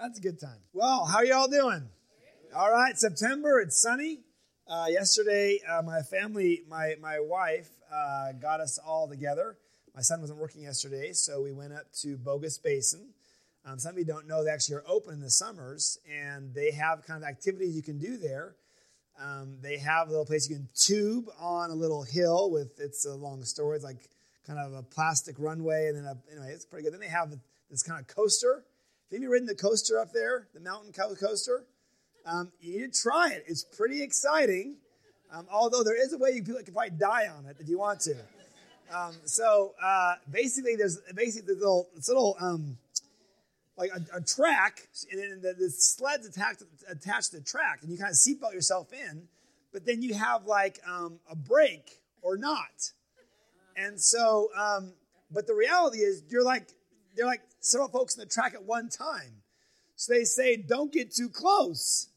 That's 0.00 0.18
a 0.18 0.22
good 0.22 0.40
time. 0.40 0.56
Well, 0.72 1.04
how 1.04 1.20
y'all 1.20 1.46
doing? 1.46 1.86
All 2.56 2.72
right, 2.72 2.96
September, 2.96 3.60
it's 3.60 3.82
sunny. 3.82 4.20
Uh, 4.66 4.86
yesterday, 4.88 5.60
uh, 5.68 5.82
my 5.82 6.00
family, 6.00 6.62
my, 6.66 6.94
my 7.02 7.20
wife, 7.20 7.68
uh, 7.92 8.32
got 8.32 8.60
us 8.60 8.78
all 8.78 9.10
together. 9.10 9.58
My 9.94 10.00
son 10.00 10.22
wasn't 10.22 10.38
working 10.38 10.62
yesterday, 10.62 11.12
so 11.12 11.42
we 11.42 11.52
went 11.52 11.74
up 11.74 11.92
to 12.00 12.16
Bogus 12.16 12.56
Basin. 12.56 13.10
Um, 13.66 13.78
some 13.78 13.92
of 13.92 13.98
you 13.98 14.06
don't 14.06 14.26
know 14.26 14.42
they 14.42 14.50
actually 14.50 14.76
are 14.76 14.84
open 14.86 15.12
in 15.12 15.20
the 15.20 15.30
summers, 15.30 15.98
and 16.10 16.54
they 16.54 16.70
have 16.70 17.04
kind 17.04 17.22
of 17.22 17.28
activities 17.28 17.76
you 17.76 17.82
can 17.82 17.98
do 17.98 18.16
there. 18.16 18.54
Um, 19.20 19.58
they 19.60 19.76
have 19.76 20.08
a 20.08 20.10
little 20.10 20.24
place 20.24 20.48
you 20.48 20.56
can 20.56 20.70
tube 20.74 21.26
on 21.38 21.68
a 21.68 21.74
little 21.74 22.04
hill 22.04 22.50
with, 22.50 22.80
it's 22.80 23.04
a 23.04 23.14
long 23.14 23.44
story, 23.44 23.76
it's 23.76 23.84
like 23.84 24.08
kind 24.46 24.58
of 24.58 24.72
a 24.72 24.82
plastic 24.82 25.34
runway, 25.38 25.88
and 25.88 25.98
then, 25.98 26.04
a, 26.06 26.16
anyway, 26.32 26.52
it's 26.54 26.64
pretty 26.64 26.84
good. 26.84 26.94
Then 26.94 27.00
they 27.00 27.08
have 27.08 27.34
this 27.70 27.82
kind 27.82 28.00
of 28.00 28.06
coaster 28.06 28.64
have 29.12 29.22
you 29.22 29.30
ridden 29.30 29.46
the 29.46 29.54
coaster 29.54 29.98
up 29.98 30.12
there, 30.12 30.46
the 30.54 30.60
mountain 30.60 30.92
coaster? 30.92 31.64
Um, 32.24 32.52
you 32.60 32.80
need 32.80 32.92
to 32.92 33.02
try 33.02 33.30
it. 33.30 33.44
It's 33.46 33.64
pretty 33.64 34.02
exciting. 34.02 34.76
Um, 35.32 35.46
although 35.50 35.82
there 35.82 36.00
is 36.00 36.12
a 36.12 36.18
way 36.18 36.30
you 36.30 36.42
can 36.42 36.54
probably 36.72 36.90
die 36.90 37.28
on 37.28 37.46
it 37.46 37.56
if 37.60 37.68
you 37.68 37.78
want 37.78 38.00
to. 38.00 38.16
Um, 38.94 39.14
so 39.24 39.74
uh, 39.82 40.14
basically, 40.30 40.74
there's 40.76 40.98
basically 41.14 41.54
the 41.54 41.60
little, 41.60 41.88
a 41.94 42.00
little 42.08 42.36
um, 42.40 42.76
like 43.76 43.90
a, 43.90 44.16
a, 44.16 44.20
track, 44.20 44.88
and 45.10 45.20
then 45.20 45.40
the, 45.40 45.54
the 45.54 45.70
sled's 45.70 46.26
attached, 46.26 46.62
attached 46.88 47.30
to 47.30 47.38
the 47.38 47.44
track, 47.44 47.80
and 47.82 47.90
you 47.90 47.98
kind 47.98 48.10
of 48.10 48.16
seatbelt 48.16 48.52
yourself 48.52 48.92
in, 48.92 49.28
but 49.72 49.86
then 49.86 50.02
you 50.02 50.14
have 50.14 50.44
like 50.46 50.80
um, 50.88 51.20
a 51.30 51.36
brake 51.36 52.00
or 52.22 52.36
not. 52.36 52.92
And 53.76 53.98
so, 54.00 54.48
um, 54.56 54.92
but 55.30 55.46
the 55.46 55.54
reality 55.54 55.98
is, 55.98 56.24
you're 56.28 56.44
like 56.44 56.66
they're 57.16 57.26
like 57.26 57.42
several 57.60 57.88
folks 57.88 58.16
in 58.16 58.20
the 58.20 58.26
track 58.26 58.54
at 58.54 58.64
one 58.64 58.88
time. 58.88 59.42
So 59.96 60.14
they 60.14 60.24
say, 60.24 60.56
don't 60.56 60.92
get 60.92 61.14
too 61.14 61.28
close, 61.28 62.08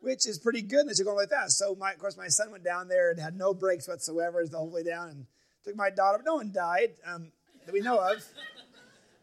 which 0.00 0.26
is 0.26 0.38
pretty 0.38 0.62
good 0.62 0.88
that 0.88 0.98
you're 0.98 1.04
going 1.04 1.16
really 1.16 1.28
fast. 1.28 1.58
So, 1.58 1.76
my, 1.78 1.92
of 1.92 1.98
course, 1.98 2.16
my 2.16 2.28
son 2.28 2.50
went 2.50 2.64
down 2.64 2.88
there 2.88 3.10
and 3.10 3.20
had 3.20 3.36
no 3.36 3.54
brakes 3.54 3.86
whatsoever 3.86 4.44
the 4.44 4.58
whole 4.58 4.70
way 4.70 4.82
down 4.82 5.08
and 5.10 5.26
took 5.64 5.76
my 5.76 5.90
daughter. 5.90 6.22
No 6.26 6.34
one 6.34 6.52
died 6.52 6.94
um, 7.06 7.30
that 7.64 7.72
we 7.72 7.80
know 7.80 7.98
of. 7.98 8.24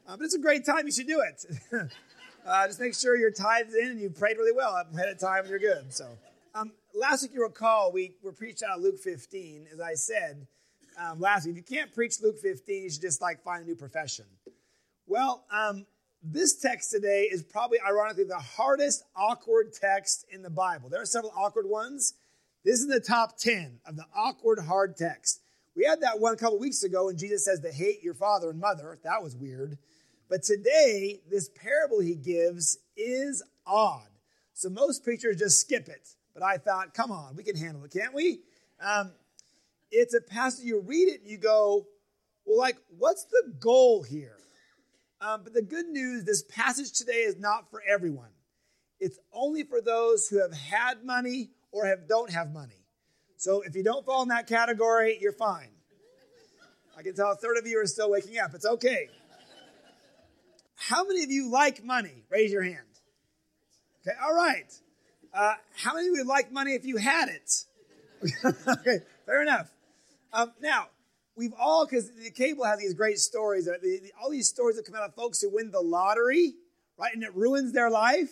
Uh, 0.08 0.18
but 0.18 0.22
it's 0.22 0.36
a 0.36 0.40
great 0.40 0.66
time. 0.66 0.86
You 0.86 0.92
should 0.92 1.08
do 1.08 1.22
it. 1.22 1.46
uh, 2.48 2.68
just 2.68 2.80
make 2.80 2.96
sure 2.96 3.16
you're 3.18 3.30
tithed 3.30 3.74
in 3.74 3.92
and 3.92 4.00
you 4.00 4.10
prayed 4.10 4.38
really 4.38 4.54
well 4.54 4.82
ahead 4.94 5.10
of 5.10 5.20
time 5.20 5.42
and 5.42 5.50
you're 5.50 5.60
good. 5.60 5.94
So, 5.94 6.08
um, 6.56 6.72
last 6.94 7.24
week, 7.24 7.34
you 7.34 7.44
recall, 7.44 7.92
we 7.92 8.16
were 8.24 8.32
preached 8.34 8.64
out 8.64 8.78
of 8.78 8.84
Luke 8.84 9.00
15. 9.00 9.68
As 9.74 9.80
I 9.80 9.94
said 9.96 10.48
um, 10.98 11.20
last 11.20 11.46
week, 11.46 11.58
if 11.58 11.70
you 11.70 11.78
can't 11.78 11.94
preach 11.94 12.22
Luke 12.22 12.40
15, 12.40 12.84
you 12.84 12.90
should 12.90 13.02
just 13.02 13.22
like 13.22 13.44
find 13.44 13.64
a 13.64 13.68
new 13.68 13.76
profession. 13.76 14.26
Well, 15.12 15.44
um, 15.52 15.88
this 16.24 16.56
text 16.56 16.90
today 16.90 17.28
is 17.30 17.44
probably, 17.44 17.80
ironically, 17.86 18.24
the 18.24 18.40
hardest 18.40 19.04
awkward 19.14 19.74
text 19.74 20.26
in 20.32 20.42
the 20.42 20.50
Bible. 20.50 20.88
There 20.88 21.02
are 21.02 21.06
several 21.06 21.34
awkward 21.36 21.68
ones. 21.68 22.14
This 22.64 22.80
is 22.80 22.88
the 22.88 23.02
top 23.02 23.38
10 23.38 23.82
of 23.86 23.98
the 23.98 24.06
awkward, 24.16 24.60
hard 24.60 24.96
text. 24.96 25.42
We 25.76 25.84
had 25.84 26.00
that 26.00 26.22
one 26.22 26.34
a 26.34 26.38
couple 26.38 26.60
weeks 26.60 26.84
ago 26.84 27.08
when 27.08 27.18
Jesus 27.18 27.44
says 27.44 27.60
to 27.60 27.74
hate 27.74 28.02
your 28.02 28.14
father 28.14 28.52
and 28.52 28.60
mother. 28.62 29.00
That 29.04 29.22
was 29.22 29.36
weird. 29.36 29.78
But 30.30 30.44
today, 30.44 31.20
this 31.30 31.50
parable 31.50 32.00
he 32.00 32.16
gives 32.16 32.78
is 32.96 33.44
odd. 33.68 34.08
So 34.54 34.70
most 34.70 35.04
preachers 35.04 35.36
just 35.36 35.60
skip 35.60 35.90
it. 35.90 36.08
But 36.34 36.44
I 36.44 36.56
thought, 36.56 36.94
come 36.94 37.12
on, 37.12 37.36
we 37.36 37.44
can 37.44 37.58
handle 37.58 37.84
it, 37.84 37.92
can't 37.92 38.14
we? 38.14 38.40
Um, 38.80 39.12
it's 39.92 40.14
a 40.14 40.22
passage 40.22 40.64
you 40.64 40.80
read 40.80 41.10
it 41.10 41.20
and 41.20 41.30
you 41.30 41.38
go, 41.38 41.86
well, 42.46 42.58
like, 42.58 42.78
what's 42.98 43.26
the 43.26 43.52
goal 43.60 44.04
here? 44.04 44.38
Um, 45.22 45.42
but 45.44 45.54
the 45.54 45.62
good 45.62 45.88
news 45.88 46.24
this 46.24 46.44
passage 46.44 46.92
today 46.94 47.22
is 47.22 47.38
not 47.38 47.70
for 47.70 47.84
everyone. 47.88 48.32
It's 49.00 49.20
only 49.32 49.64
for 49.64 49.80
those 49.80 50.28
who 50.28 50.42
have 50.42 50.54
had 50.54 51.04
money 51.04 51.52
or 51.72 51.86
have 51.86 52.08
don't 52.08 52.32
have 52.32 52.52
money. 52.52 52.86
So 53.38 53.62
if 53.62 53.76
you 53.76 53.84
don't 53.84 54.06
fall 54.06 54.24
in 54.24 54.30
that 54.30 54.48
category, 54.48 55.18
you're 55.22 55.32
fine. 55.32 55.70
I 56.98 57.04
can 57.04 57.16
tell 57.16 57.32
a 57.32 57.36
third 57.36 57.58
of 57.58 57.68
you 57.68 57.80
are 57.80 57.86
still 57.86 58.10
waking 58.10 58.40
up. 58.40 58.54
It's 58.54 58.66
okay. 58.66 59.10
How 60.76 61.04
many 61.04 61.24
of 61.24 61.32
you 61.32 61.50
like 61.52 61.84
money? 61.84 62.24
Raise 62.30 62.52
your 62.52 62.64
hand. 62.64 62.78
Okay, 64.02 64.18
all 64.24 64.34
right. 64.34 64.72
Uh, 65.34 65.54
how 65.76 65.94
many 65.94 66.08
of 66.08 66.16
you 66.16 66.24
like 66.24 66.52
money 66.52 66.74
if 66.74 66.86
you 66.86 66.98
had 66.98 67.30
it? 67.30 67.52
okay, 68.68 69.00
fair 69.26 69.42
enough. 69.44 69.72
Um, 70.34 70.52
now, 70.62 70.88
we've 71.42 71.54
all, 71.60 71.88
because 71.88 72.12
the 72.12 72.30
cable 72.30 72.64
has 72.64 72.80
these 72.80 72.94
great 72.94 73.18
stories, 73.18 73.66
the, 73.66 73.80
the, 73.82 74.12
all 74.22 74.30
these 74.30 74.48
stories 74.48 74.76
that 74.76 74.86
come 74.86 74.94
out 74.94 75.02
of 75.02 75.16
folks 75.16 75.42
who 75.42 75.50
win 75.50 75.72
the 75.72 75.82
lottery, 75.82 76.54
right? 77.00 77.12
And 77.14 77.24
it 77.24 77.36
ruins 77.36 77.74
their 77.74 77.90
life. 77.90 78.32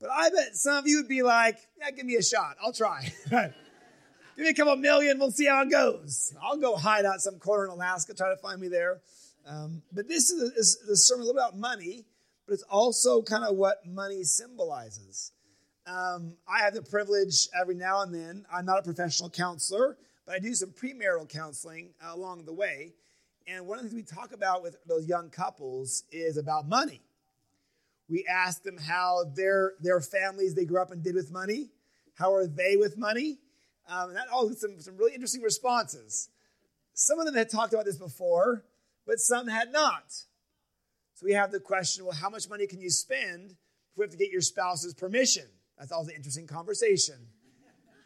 But 0.00 0.10
I 0.10 0.30
bet 0.30 0.56
some 0.56 0.78
of 0.78 0.88
you 0.88 0.96
would 0.96 1.08
be 1.08 1.22
like, 1.22 1.58
yeah, 1.78 1.92
give 1.92 2.04
me 2.04 2.16
a 2.16 2.22
shot. 2.22 2.56
I'll 2.60 2.72
try. 2.72 3.12
give 3.30 3.52
me 4.36 4.48
a 4.48 4.54
couple 4.54 4.74
million. 4.76 5.20
We'll 5.20 5.30
see 5.30 5.46
how 5.46 5.62
it 5.62 5.70
goes. 5.70 6.34
I'll 6.42 6.56
go 6.56 6.74
hide 6.74 7.04
out 7.04 7.20
some 7.20 7.38
corner 7.38 7.66
in 7.66 7.70
Alaska, 7.70 8.14
try 8.14 8.30
to 8.30 8.36
find 8.36 8.60
me 8.60 8.66
there. 8.66 9.00
Um, 9.46 9.82
but 9.92 10.08
this 10.08 10.30
is, 10.30 10.42
is, 10.52 10.88
a 10.90 10.96
sermon 10.96 11.22
a 11.22 11.26
little 11.26 11.40
about 11.40 11.56
money, 11.56 12.04
but 12.46 12.54
it's 12.54 12.64
also 12.64 13.22
kind 13.22 13.44
of 13.44 13.54
what 13.54 13.86
money 13.86 14.24
symbolizes. 14.24 15.30
Um, 15.86 16.34
I 16.48 16.64
have 16.64 16.74
the 16.74 16.82
privilege 16.82 17.48
every 17.58 17.76
now 17.76 18.02
and 18.02 18.12
then, 18.12 18.44
I'm 18.52 18.66
not 18.66 18.80
a 18.80 18.82
professional 18.82 19.30
counselor, 19.30 19.96
but 20.30 20.36
I 20.36 20.38
do 20.38 20.54
some 20.54 20.70
premarital 20.70 21.28
counseling 21.28 21.90
uh, 22.00 22.14
along 22.14 22.44
the 22.44 22.52
way. 22.52 22.92
And 23.48 23.66
one 23.66 23.78
of 23.78 23.82
the 23.82 23.90
things 23.90 23.96
we 23.96 24.16
talk 24.16 24.32
about 24.32 24.62
with 24.62 24.76
those 24.86 25.08
young 25.08 25.28
couples 25.28 26.04
is 26.12 26.36
about 26.36 26.68
money. 26.68 27.02
We 28.08 28.24
ask 28.30 28.62
them 28.62 28.78
how 28.78 29.24
their, 29.34 29.72
their 29.80 30.00
families 30.00 30.54
they 30.54 30.66
grew 30.66 30.80
up 30.80 30.92
and 30.92 31.02
did 31.02 31.16
with 31.16 31.32
money. 31.32 31.70
How 32.14 32.32
are 32.32 32.46
they 32.46 32.76
with 32.76 32.96
money? 32.96 33.38
Um, 33.88 34.10
and 34.10 34.16
that 34.16 34.28
all 34.32 34.48
some, 34.50 34.78
some 34.78 34.96
really 34.96 35.14
interesting 35.14 35.42
responses. 35.42 36.28
Some 36.94 37.18
of 37.18 37.26
them 37.26 37.34
had 37.34 37.50
talked 37.50 37.72
about 37.72 37.84
this 37.84 37.98
before, 37.98 38.64
but 39.08 39.18
some 39.18 39.48
had 39.48 39.72
not. 39.72 40.12
So 41.14 41.26
we 41.26 41.32
have 41.32 41.50
the 41.50 41.58
question 41.58 42.04
well, 42.04 42.14
how 42.14 42.30
much 42.30 42.48
money 42.48 42.68
can 42.68 42.80
you 42.80 42.90
spend 42.90 43.50
if 43.50 43.56
we 43.96 44.04
have 44.04 44.12
to 44.12 44.16
get 44.16 44.30
your 44.30 44.42
spouse's 44.42 44.94
permission? 44.94 45.46
That's 45.76 45.90
always 45.90 46.10
an 46.10 46.14
interesting 46.14 46.46
conversation 46.46 47.16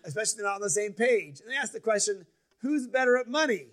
especially 0.05 0.43
not 0.43 0.57
on 0.57 0.61
the 0.61 0.71
same 0.71 0.93
page. 0.93 1.41
And 1.41 1.51
they 1.51 1.57
ask 1.57 1.73
the 1.73 1.81
question, 1.81 2.27
who's 2.61 2.87
better 2.87 3.17
at 3.17 3.29
money? 3.29 3.67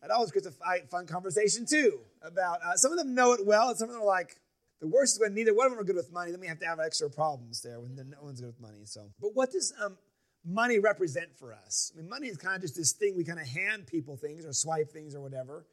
That 0.00 0.10
always 0.10 0.30
creates 0.30 0.46
a 0.48 0.86
fun 0.86 1.06
conversation 1.06 1.66
too. 1.66 2.00
About 2.22 2.60
uh, 2.64 2.76
some 2.76 2.92
of 2.92 2.98
them 2.98 3.14
know 3.14 3.32
it 3.32 3.44
well, 3.44 3.68
and 3.68 3.78
some 3.78 3.88
of 3.88 3.94
them 3.94 4.02
are 4.02 4.06
like, 4.06 4.36
the 4.80 4.86
worst 4.86 5.16
is 5.16 5.20
when 5.20 5.34
neither 5.34 5.54
one 5.54 5.66
of 5.66 5.72
them 5.72 5.80
are 5.80 5.84
good 5.84 5.96
with 5.96 6.12
money. 6.12 6.30
Then 6.30 6.40
we 6.40 6.46
have 6.46 6.60
to 6.60 6.66
have 6.66 6.78
extra 6.78 7.10
problems 7.10 7.62
there 7.62 7.80
when 7.80 7.96
no 7.96 8.22
one's 8.22 8.40
good 8.40 8.46
with 8.48 8.60
money. 8.60 8.84
So, 8.84 9.10
but 9.20 9.34
what 9.34 9.50
does 9.50 9.72
um, 9.84 9.98
money 10.44 10.78
represent 10.78 11.36
for 11.36 11.52
us? 11.52 11.92
I 11.94 12.00
mean, 12.00 12.08
money 12.08 12.28
is 12.28 12.36
kind 12.36 12.54
of 12.54 12.62
just 12.62 12.76
this 12.76 12.92
thing 12.92 13.16
we 13.16 13.24
kind 13.24 13.40
of 13.40 13.48
hand 13.48 13.88
people 13.88 14.16
things 14.16 14.46
or 14.46 14.52
swipe 14.52 14.90
things 14.90 15.14
or 15.14 15.20
whatever. 15.20 15.66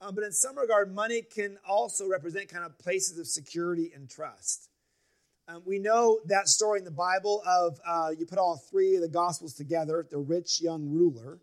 Um, 0.00 0.14
but 0.14 0.24
in 0.24 0.32
some 0.32 0.56
regard, 0.56 0.94
money 0.94 1.22
can 1.22 1.58
also 1.68 2.08
represent 2.08 2.48
kind 2.48 2.64
of 2.64 2.78
places 2.78 3.18
of 3.18 3.26
security 3.26 3.90
and 3.94 4.08
trust. 4.08 4.69
Um, 5.50 5.62
we 5.64 5.78
know 5.78 6.20
that 6.26 6.48
story 6.48 6.78
in 6.78 6.84
the 6.84 6.90
Bible 6.90 7.42
of 7.44 7.80
uh, 7.86 8.10
you 8.16 8.26
put 8.26 8.38
all 8.38 8.56
three 8.70 8.94
of 8.94 9.02
the 9.02 9.08
Gospels 9.08 9.54
together, 9.54 10.06
the 10.08 10.18
rich 10.18 10.60
young 10.60 10.88
ruler. 10.88 11.40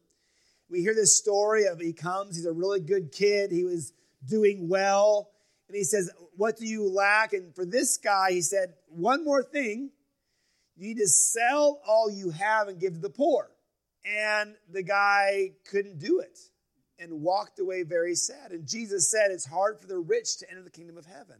We 0.69 0.81
hear 0.81 0.93
this 0.93 1.17
story 1.17 1.65
of 1.65 1.79
he 1.79 1.93
comes, 1.93 2.35
he's 2.35 2.45
a 2.45 2.53
really 2.53 2.79
good 2.79 3.11
kid, 3.11 3.51
he 3.51 3.63
was 3.63 3.93
doing 4.25 4.69
well, 4.69 5.31
and 5.67 5.75
he 5.75 5.83
says, 5.83 6.09
What 6.37 6.57
do 6.57 6.65
you 6.65 6.89
lack? 6.89 7.33
And 7.33 7.53
for 7.53 7.65
this 7.65 7.97
guy, 7.97 8.31
he 8.31 8.41
said, 8.41 8.73
One 8.87 9.25
more 9.25 9.43
thing. 9.43 9.89
You 10.77 10.89
need 10.89 10.97
to 10.97 11.07
sell 11.07 11.81
all 11.87 12.09
you 12.09 12.29
have 12.29 12.67
and 12.67 12.79
give 12.79 12.93
to 12.93 12.99
the 12.99 13.09
poor. 13.09 13.49
And 14.05 14.55
the 14.71 14.83
guy 14.83 15.51
couldn't 15.69 15.99
do 15.99 16.19
it 16.19 16.37
and 16.99 17.21
walked 17.21 17.59
away 17.59 17.83
very 17.83 18.15
sad. 18.15 18.51
And 18.51 18.67
Jesus 18.67 19.11
said, 19.11 19.31
It's 19.31 19.45
hard 19.45 19.79
for 19.81 19.87
the 19.87 19.97
rich 19.97 20.37
to 20.39 20.49
enter 20.49 20.63
the 20.63 20.69
kingdom 20.69 20.97
of 20.97 21.05
heaven. 21.05 21.37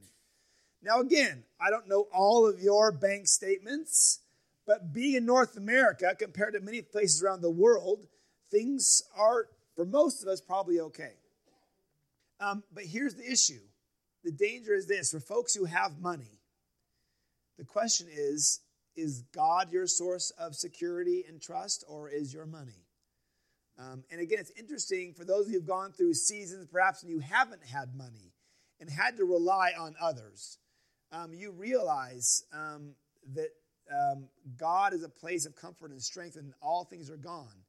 Now, 0.82 1.00
again, 1.00 1.44
I 1.60 1.70
don't 1.70 1.88
know 1.88 2.08
all 2.14 2.48
of 2.48 2.60
your 2.60 2.92
bank 2.92 3.28
statements, 3.28 4.20
but 4.66 4.94
being 4.94 5.16
in 5.16 5.26
North 5.26 5.58
America 5.58 6.16
compared 6.18 6.54
to 6.54 6.60
many 6.60 6.82
places 6.82 7.24
around 7.24 7.42
the 7.42 7.50
world, 7.50 8.00
things 8.52 9.02
are, 9.18 9.48
for 9.76 9.86
most 9.86 10.22
of 10.22 10.28
us, 10.28 10.42
probably 10.42 10.80
okay. 10.80 11.14
Um, 12.40 12.64
but 12.74 12.84
here's 12.84 13.16
the 13.16 13.30
issue 13.30 13.62
the 14.24 14.32
danger 14.32 14.76
is 14.76 14.88
this 14.88 15.12
for 15.12 15.20
folks 15.20 15.56
who 15.56 15.66
have 15.66 16.00
money, 16.00 16.40
the 17.58 17.66
question 17.66 18.08
is 18.12 18.62
is 18.96 19.22
God 19.34 19.72
your 19.72 19.86
source 19.86 20.32
of 20.40 20.56
security 20.56 21.24
and 21.28 21.40
trust, 21.40 21.84
or 21.88 22.10
is 22.10 22.34
your 22.34 22.48
money? 22.48 22.88
Um, 23.78 24.04
and 24.12 24.20
again, 24.20 24.40
it's 24.40 24.52
interesting 24.58 25.14
for 25.14 25.24
those 25.24 25.48
who've 25.48 25.66
gone 25.66 25.92
through 25.92 26.16
seasons, 26.16 26.68
perhaps, 26.72 27.04
and 27.04 27.12
you 27.12 27.20
haven't 27.20 27.64
had 27.64 27.96
money 27.96 28.34
and 28.80 28.90
had 28.90 29.18
to 29.18 29.24
rely 29.24 29.72
on 29.78 29.96
others 30.02 30.58
um, 31.12 31.34
you 31.34 31.52
realize 31.52 32.44
um, 32.54 32.94
that 33.34 33.50
um, 33.92 34.28
God 34.58 34.94
is 34.94 35.04
a 35.04 35.10
place 35.10 35.46
of 35.46 35.56
comfort 35.56 35.92
and 35.92 36.02
strength, 36.02 36.36
and 36.36 36.54
all 36.62 36.84
things 36.84 37.10
are 37.10 37.18
gone. 37.18 37.64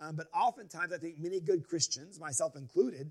Um, 0.00 0.16
but 0.16 0.28
oftentimes, 0.34 0.92
I 0.92 0.98
think 0.98 1.18
many 1.18 1.40
good 1.40 1.66
Christians, 1.66 2.18
myself 2.18 2.56
included, 2.56 3.10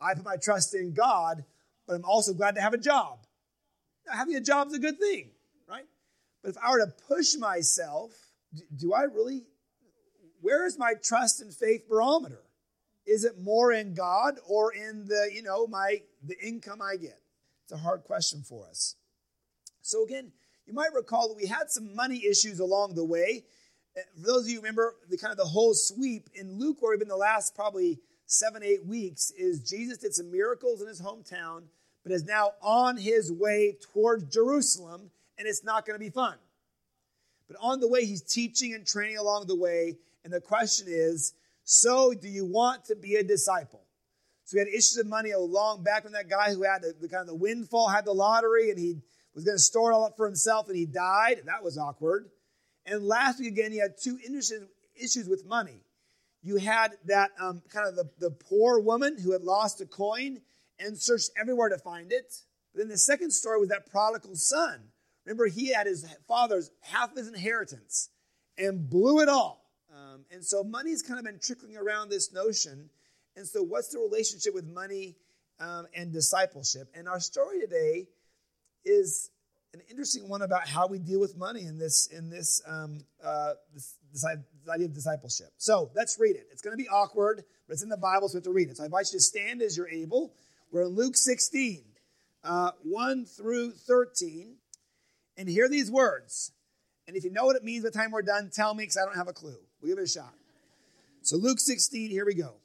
I 0.00 0.14
put 0.14 0.24
my 0.24 0.36
trust 0.36 0.74
in 0.74 0.92
God, 0.94 1.44
but 1.86 1.94
I'm 1.94 2.04
also 2.04 2.32
glad 2.32 2.54
to 2.54 2.60
have 2.60 2.74
a 2.74 2.78
job. 2.78 3.18
Now, 4.06 4.14
having 4.14 4.36
a 4.36 4.40
job 4.40 4.68
is 4.68 4.74
a 4.74 4.78
good 4.78 4.98
thing, 4.98 5.30
right? 5.68 5.86
But 6.42 6.50
if 6.50 6.58
I 6.58 6.70
were 6.70 6.78
to 6.78 6.92
push 7.08 7.34
myself, 7.36 8.12
do 8.76 8.92
I 8.92 9.02
really, 9.02 9.42
where 10.40 10.64
is 10.66 10.78
my 10.78 10.94
trust 11.02 11.40
and 11.40 11.52
faith 11.52 11.88
barometer? 11.88 12.42
Is 13.06 13.24
it 13.24 13.40
more 13.40 13.72
in 13.72 13.94
God 13.94 14.34
or 14.46 14.72
in 14.72 15.06
the, 15.06 15.30
you 15.32 15.42
know, 15.42 15.66
my 15.66 16.02
the 16.22 16.36
income 16.40 16.80
I 16.80 16.96
get? 16.96 17.18
It's 17.64 17.72
a 17.72 17.78
hard 17.78 18.04
question 18.04 18.42
for 18.42 18.66
us. 18.68 18.94
So 19.82 20.04
again, 20.04 20.32
you 20.66 20.74
might 20.74 20.92
recall 20.94 21.28
that 21.28 21.36
we 21.36 21.46
had 21.46 21.70
some 21.70 21.94
money 21.94 22.24
issues 22.24 22.60
along 22.60 22.94
the 22.94 23.04
way. 23.04 23.44
Uh, 23.96 24.02
for 24.20 24.26
those 24.26 24.44
of 24.44 24.50
you 24.50 24.58
remember 24.58 24.96
the 25.08 25.16
kind 25.16 25.32
of 25.32 25.38
the 25.38 25.44
whole 25.44 25.74
sweep 25.74 26.28
in 26.34 26.58
Luke, 26.58 26.76
where 26.80 26.96
we've 26.96 27.08
the 27.08 27.16
last 27.16 27.54
probably 27.54 27.98
seven, 28.26 28.62
eight 28.62 28.84
weeks, 28.84 29.30
is 29.38 29.68
Jesus 29.68 29.98
did 29.98 30.14
some 30.14 30.30
miracles 30.30 30.82
in 30.82 30.88
his 30.88 31.00
hometown, 31.00 31.62
but 32.02 32.12
is 32.12 32.24
now 32.24 32.52
on 32.60 32.96
his 32.96 33.32
way 33.32 33.76
towards 33.92 34.24
Jerusalem, 34.24 35.10
and 35.38 35.48
it's 35.48 35.64
not 35.64 35.86
going 35.86 35.98
to 35.98 36.04
be 36.04 36.10
fun. 36.10 36.34
But 37.48 37.56
on 37.62 37.80
the 37.80 37.88
way, 37.88 38.04
he's 38.04 38.22
teaching 38.22 38.74
and 38.74 38.86
training 38.86 39.16
along 39.16 39.46
the 39.46 39.56
way, 39.56 39.96
and 40.22 40.32
the 40.32 40.40
question 40.40 40.86
is, 40.88 41.32
so 41.64 42.12
do 42.12 42.28
you 42.28 42.44
want 42.44 42.84
to 42.86 42.94
be 42.94 43.16
a 43.16 43.22
disciple? 43.22 43.84
So 44.44 44.56
we 44.56 44.60
had 44.60 44.68
issues 44.68 44.96
of 44.98 45.06
money 45.06 45.30
a 45.30 45.38
long 45.38 45.82
back 45.82 46.04
when 46.04 46.12
that 46.12 46.28
guy 46.28 46.52
who 46.52 46.62
had 46.62 46.82
the, 46.82 46.94
the 46.98 47.08
kind 47.08 47.22
of 47.22 47.26
the 47.26 47.34
windfall 47.34 47.88
had 47.88 48.04
the 48.04 48.12
lottery, 48.12 48.70
and 48.70 48.78
he 48.78 48.96
was 49.34 49.44
going 49.44 49.56
to 49.56 49.62
store 49.62 49.90
it 49.90 49.94
all 49.94 50.04
up 50.04 50.16
for 50.16 50.26
himself 50.26 50.68
and 50.68 50.76
he 50.76 50.86
died. 50.86 51.40
That 51.46 51.62
was 51.62 51.78
awkward. 51.78 52.30
And 52.86 53.04
last 53.04 53.38
week 53.38 53.48
again, 53.48 53.72
he 53.72 53.78
had 53.78 53.96
two 54.02 54.18
interesting 54.24 54.68
issues 54.96 55.28
with 55.28 55.46
money. 55.46 55.82
You 56.42 56.56
had 56.56 56.92
that 57.06 57.30
um, 57.40 57.62
kind 57.72 57.86
of 57.88 57.96
the, 57.96 58.10
the 58.18 58.30
poor 58.30 58.80
woman 58.80 59.18
who 59.18 59.32
had 59.32 59.42
lost 59.42 59.80
a 59.80 59.86
coin 59.86 60.40
and 60.78 60.98
searched 60.98 61.30
everywhere 61.38 61.68
to 61.68 61.78
find 61.78 62.12
it. 62.12 62.34
But 62.72 62.80
then 62.80 62.88
the 62.88 62.98
second 62.98 63.32
story 63.32 63.58
was 63.60 63.68
that 63.68 63.90
prodigal 63.90 64.36
son. 64.36 64.80
Remember, 65.24 65.46
he 65.46 65.72
had 65.72 65.86
his 65.86 66.06
father's 66.26 66.70
half 66.80 67.14
his 67.14 67.28
inheritance 67.28 68.08
and 68.56 68.88
blew 68.88 69.20
it 69.20 69.28
all. 69.28 69.64
Um, 69.94 70.24
and 70.30 70.44
so 70.44 70.62
money's 70.62 71.02
kind 71.02 71.18
of 71.18 71.24
been 71.24 71.38
trickling 71.38 71.76
around 71.76 72.08
this 72.08 72.32
notion. 72.32 72.88
And 73.36 73.46
so, 73.46 73.62
what's 73.62 73.88
the 73.88 73.98
relationship 73.98 74.54
with 74.54 74.66
money 74.66 75.16
um, 75.60 75.86
and 75.94 76.12
discipleship? 76.12 76.88
And 76.94 77.08
our 77.08 77.20
story 77.20 77.60
today 77.60 78.06
is 78.88 79.30
an 79.74 79.80
interesting 79.90 80.28
one 80.28 80.42
about 80.42 80.66
how 80.66 80.86
we 80.86 80.98
deal 80.98 81.20
with 81.20 81.36
money 81.36 81.62
in 81.62 81.78
this 81.78 82.06
in 82.06 82.30
this 82.30 82.62
um, 82.66 83.04
uh, 83.22 83.52
this, 83.74 83.96
this, 84.12 84.24
idea 84.68 84.86
of 84.86 84.94
discipleship. 84.94 85.48
So 85.58 85.90
let's 85.94 86.18
read 86.18 86.36
it. 86.36 86.46
It's 86.50 86.62
going 86.62 86.76
to 86.76 86.82
be 86.82 86.88
awkward, 86.88 87.44
but 87.66 87.74
it's 87.74 87.82
in 87.82 87.88
the 87.88 87.96
Bible, 87.96 88.28
so 88.28 88.34
we 88.34 88.38
have 88.38 88.44
to 88.44 88.52
read 88.52 88.70
it. 88.70 88.76
So 88.76 88.82
I 88.82 88.86
invite 88.86 89.06
you 89.12 89.18
to 89.18 89.22
stand 89.22 89.62
as 89.62 89.76
you're 89.76 89.88
able. 89.88 90.34
We're 90.72 90.82
in 90.82 90.88
Luke 90.88 91.16
16, 91.16 91.84
uh, 92.44 92.72
1 92.82 93.24
through 93.24 93.72
13, 93.72 94.56
and 95.36 95.48
hear 95.48 95.68
these 95.68 95.90
words. 95.90 96.52
And 97.06 97.16
if 97.16 97.24
you 97.24 97.30
know 97.30 97.46
what 97.46 97.56
it 97.56 97.64
means 97.64 97.84
by 97.84 97.90
the 97.90 97.98
time 97.98 98.10
we're 98.10 98.22
done, 98.22 98.50
tell 98.52 98.74
me 98.74 98.82
because 98.82 98.98
I 98.98 99.06
don't 99.06 99.16
have 99.16 99.28
a 99.28 99.32
clue. 99.32 99.56
We'll 99.80 99.90
give 99.90 99.98
it 99.98 100.02
a 100.02 100.08
shot. 100.08 100.34
So 101.22 101.36
Luke 101.36 101.60
16, 101.60 102.10
here 102.10 102.26
we 102.26 102.34
go. 102.34 102.56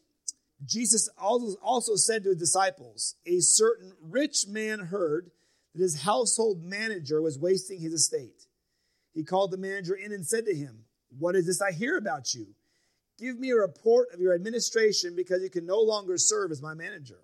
Jesus 0.66 1.10
also, 1.18 1.58
also 1.62 1.96
said 1.96 2.24
to 2.24 2.30
his 2.30 2.40
disciples, 2.40 3.16
A 3.26 3.40
certain 3.40 3.94
rich 4.02 4.46
man 4.48 4.80
heard 4.80 5.32
that 5.74 5.82
his 5.82 6.02
household 6.02 6.64
manager 6.64 7.22
was 7.22 7.40
wasting 7.40 7.80
his 7.80 7.94
estate. 7.94 8.46
He 9.14 9.24
called 9.24 9.52
the 9.52 9.58
manager 9.58 9.96
in 9.96 10.12
and 10.12 10.26
said 10.26 10.46
to 10.46 10.56
him, 10.56 10.86
What 11.18 11.36
is 11.36 11.46
this 11.46 11.62
I 11.62 11.72
hear 11.72 11.98
about 11.98 12.34
you? 12.34 12.48
Give 13.20 13.40
me 13.40 13.52
a 13.52 13.56
report 13.56 14.10
of 14.14 14.20
your 14.20 14.34
administration 14.34 15.16
because 15.16 15.44
you 15.44 15.50
can 15.50 15.66
no 15.66 15.80
longer 15.80 16.18
serve 16.18 16.52
as 16.52 16.62
my 16.62 16.74
manager. 16.74 17.20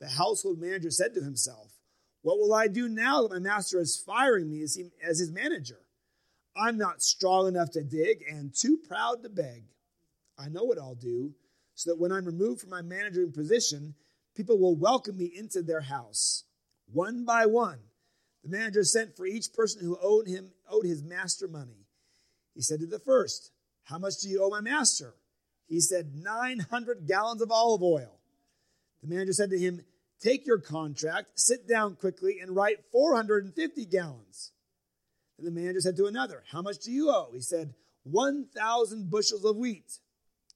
The 0.00 0.08
household 0.08 0.60
manager 0.60 0.90
said 0.90 1.14
to 1.14 1.22
himself, 1.22 1.72
What 2.22 2.38
will 2.38 2.54
I 2.54 2.68
do 2.68 2.88
now 2.88 3.22
that 3.22 3.32
my 3.32 3.38
master 3.38 3.80
is 3.80 4.02
firing 4.04 4.50
me 4.50 4.62
as, 4.62 4.74
he, 4.74 4.90
as 5.02 5.18
his 5.18 5.30
manager? 5.30 5.80
I'm 6.56 6.76
not 6.76 7.02
strong 7.02 7.46
enough 7.46 7.70
to 7.72 7.84
dig 7.84 8.24
and 8.28 8.52
too 8.52 8.78
proud 8.88 9.22
to 9.22 9.28
beg. 9.28 9.64
I 10.36 10.48
know 10.48 10.64
what 10.64 10.78
I'll 10.78 10.94
do 10.94 11.34
so 11.74 11.90
that 11.90 12.00
when 12.00 12.10
I'm 12.10 12.24
removed 12.24 12.60
from 12.60 12.70
my 12.70 12.82
managing 12.82 13.32
position, 13.32 13.94
people 14.34 14.58
will 14.58 14.74
welcome 14.74 15.16
me 15.16 15.26
into 15.26 15.62
their 15.62 15.82
house. 15.82 16.44
One 16.92 17.24
by 17.24 17.46
one, 17.46 17.78
the 18.48 18.56
manager 18.56 18.84
sent 18.84 19.16
for 19.16 19.26
each 19.26 19.52
person 19.52 19.82
who 19.82 19.98
owed 20.00 20.26
him 20.26 20.52
owed 20.70 20.86
his 20.86 21.02
master 21.02 21.48
money. 21.48 21.86
He 22.54 22.62
said 22.62 22.80
to 22.80 22.86
the 22.86 22.98
first, 22.98 23.50
How 23.84 23.98
much 23.98 24.20
do 24.22 24.28
you 24.28 24.42
owe 24.42 24.48
my 24.48 24.60
master? 24.60 25.14
He 25.66 25.80
said, 25.80 26.14
900 26.14 27.06
gallons 27.06 27.42
of 27.42 27.50
olive 27.50 27.82
oil. 27.82 28.18
The 29.02 29.08
manager 29.08 29.34
said 29.34 29.50
to 29.50 29.58
him, 29.58 29.82
Take 30.20 30.46
your 30.46 30.58
contract, 30.58 31.38
sit 31.38 31.68
down 31.68 31.96
quickly, 31.96 32.38
and 32.40 32.56
write 32.56 32.78
450 32.90 33.84
gallons. 33.86 34.52
And 35.36 35.46
the 35.46 35.52
manager 35.52 35.80
said 35.80 35.96
to 35.96 36.06
another, 36.06 36.42
How 36.50 36.62
much 36.62 36.78
do 36.78 36.90
you 36.90 37.10
owe? 37.10 37.30
He 37.34 37.40
said, 37.40 37.74
1,000 38.04 39.10
bushels 39.10 39.44
of 39.44 39.56
wheat. 39.56 39.98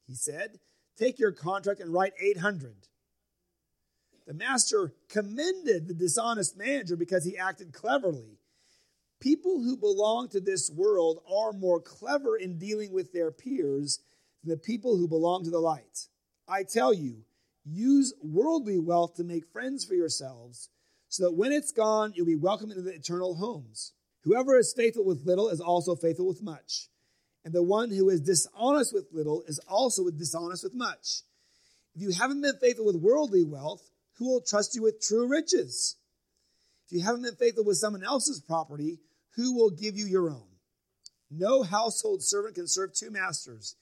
He 0.06 0.14
said, 0.14 0.58
Take 0.98 1.18
your 1.18 1.32
contract 1.32 1.80
and 1.80 1.92
write 1.92 2.14
800. 2.20 2.74
The 4.32 4.38
master 4.38 4.94
commended 5.10 5.86
the 5.86 5.92
dishonest 5.92 6.56
manager 6.56 6.96
because 6.96 7.22
he 7.22 7.36
acted 7.36 7.74
cleverly. 7.74 8.38
People 9.20 9.62
who 9.62 9.76
belong 9.76 10.30
to 10.30 10.40
this 10.40 10.70
world 10.70 11.22
are 11.30 11.52
more 11.52 11.82
clever 11.82 12.34
in 12.38 12.58
dealing 12.58 12.94
with 12.94 13.12
their 13.12 13.30
peers 13.30 14.00
than 14.42 14.52
the 14.52 14.56
people 14.56 14.96
who 14.96 15.06
belong 15.06 15.44
to 15.44 15.50
the 15.50 15.58
light. 15.58 16.08
I 16.48 16.62
tell 16.62 16.94
you, 16.94 17.26
use 17.66 18.14
worldly 18.22 18.78
wealth 18.78 19.16
to 19.16 19.22
make 19.22 19.52
friends 19.52 19.84
for 19.84 19.92
yourselves, 19.92 20.70
so 21.10 21.24
that 21.24 21.36
when 21.36 21.52
it's 21.52 21.70
gone, 21.70 22.14
you'll 22.16 22.24
be 22.24 22.34
welcomed 22.34 22.72
into 22.72 22.84
the 22.84 22.94
eternal 22.94 23.34
homes. 23.34 23.92
Whoever 24.22 24.56
is 24.56 24.72
faithful 24.72 25.04
with 25.04 25.26
little 25.26 25.50
is 25.50 25.60
also 25.60 25.94
faithful 25.94 26.26
with 26.26 26.42
much. 26.42 26.88
And 27.44 27.52
the 27.52 27.62
one 27.62 27.90
who 27.90 28.08
is 28.08 28.22
dishonest 28.22 28.94
with 28.94 29.12
little 29.12 29.42
is 29.46 29.58
also 29.68 30.08
dishonest 30.08 30.64
with 30.64 30.74
much. 30.74 31.20
If 31.94 32.00
you 32.00 32.12
haven't 32.12 32.40
been 32.40 32.56
faithful 32.56 32.86
with 32.86 32.96
worldly 32.96 33.44
wealth, 33.44 33.90
who 34.18 34.28
will 34.28 34.40
trust 34.40 34.74
you 34.74 34.82
with 34.82 35.00
true 35.00 35.28
riches? 35.28 35.96
If 36.86 36.92
you 36.92 37.04
haven't 37.04 37.22
been 37.22 37.36
faithful 37.36 37.64
with 37.64 37.78
someone 37.78 38.04
else's 38.04 38.40
property, 38.40 38.98
who 39.36 39.54
will 39.54 39.70
give 39.70 39.96
you 39.96 40.06
your 40.06 40.30
own? 40.30 40.46
No 41.30 41.62
household 41.62 42.22
servant 42.22 42.56
can 42.56 42.68
serve 42.68 42.92
two 42.92 43.10
masters. 43.10 43.76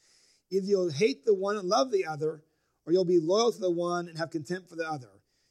Either 0.50 0.66
you'll 0.66 0.90
hate 0.90 1.24
the 1.24 1.34
one 1.34 1.56
and 1.56 1.68
love 1.68 1.90
the 1.90 2.06
other, 2.06 2.42
or 2.86 2.92
you'll 2.92 3.04
be 3.04 3.20
loyal 3.20 3.52
to 3.52 3.58
the 3.58 3.70
one 3.70 4.08
and 4.08 4.18
have 4.18 4.30
contempt 4.30 4.68
for 4.68 4.76
the 4.76 4.88
other. 4.88 5.10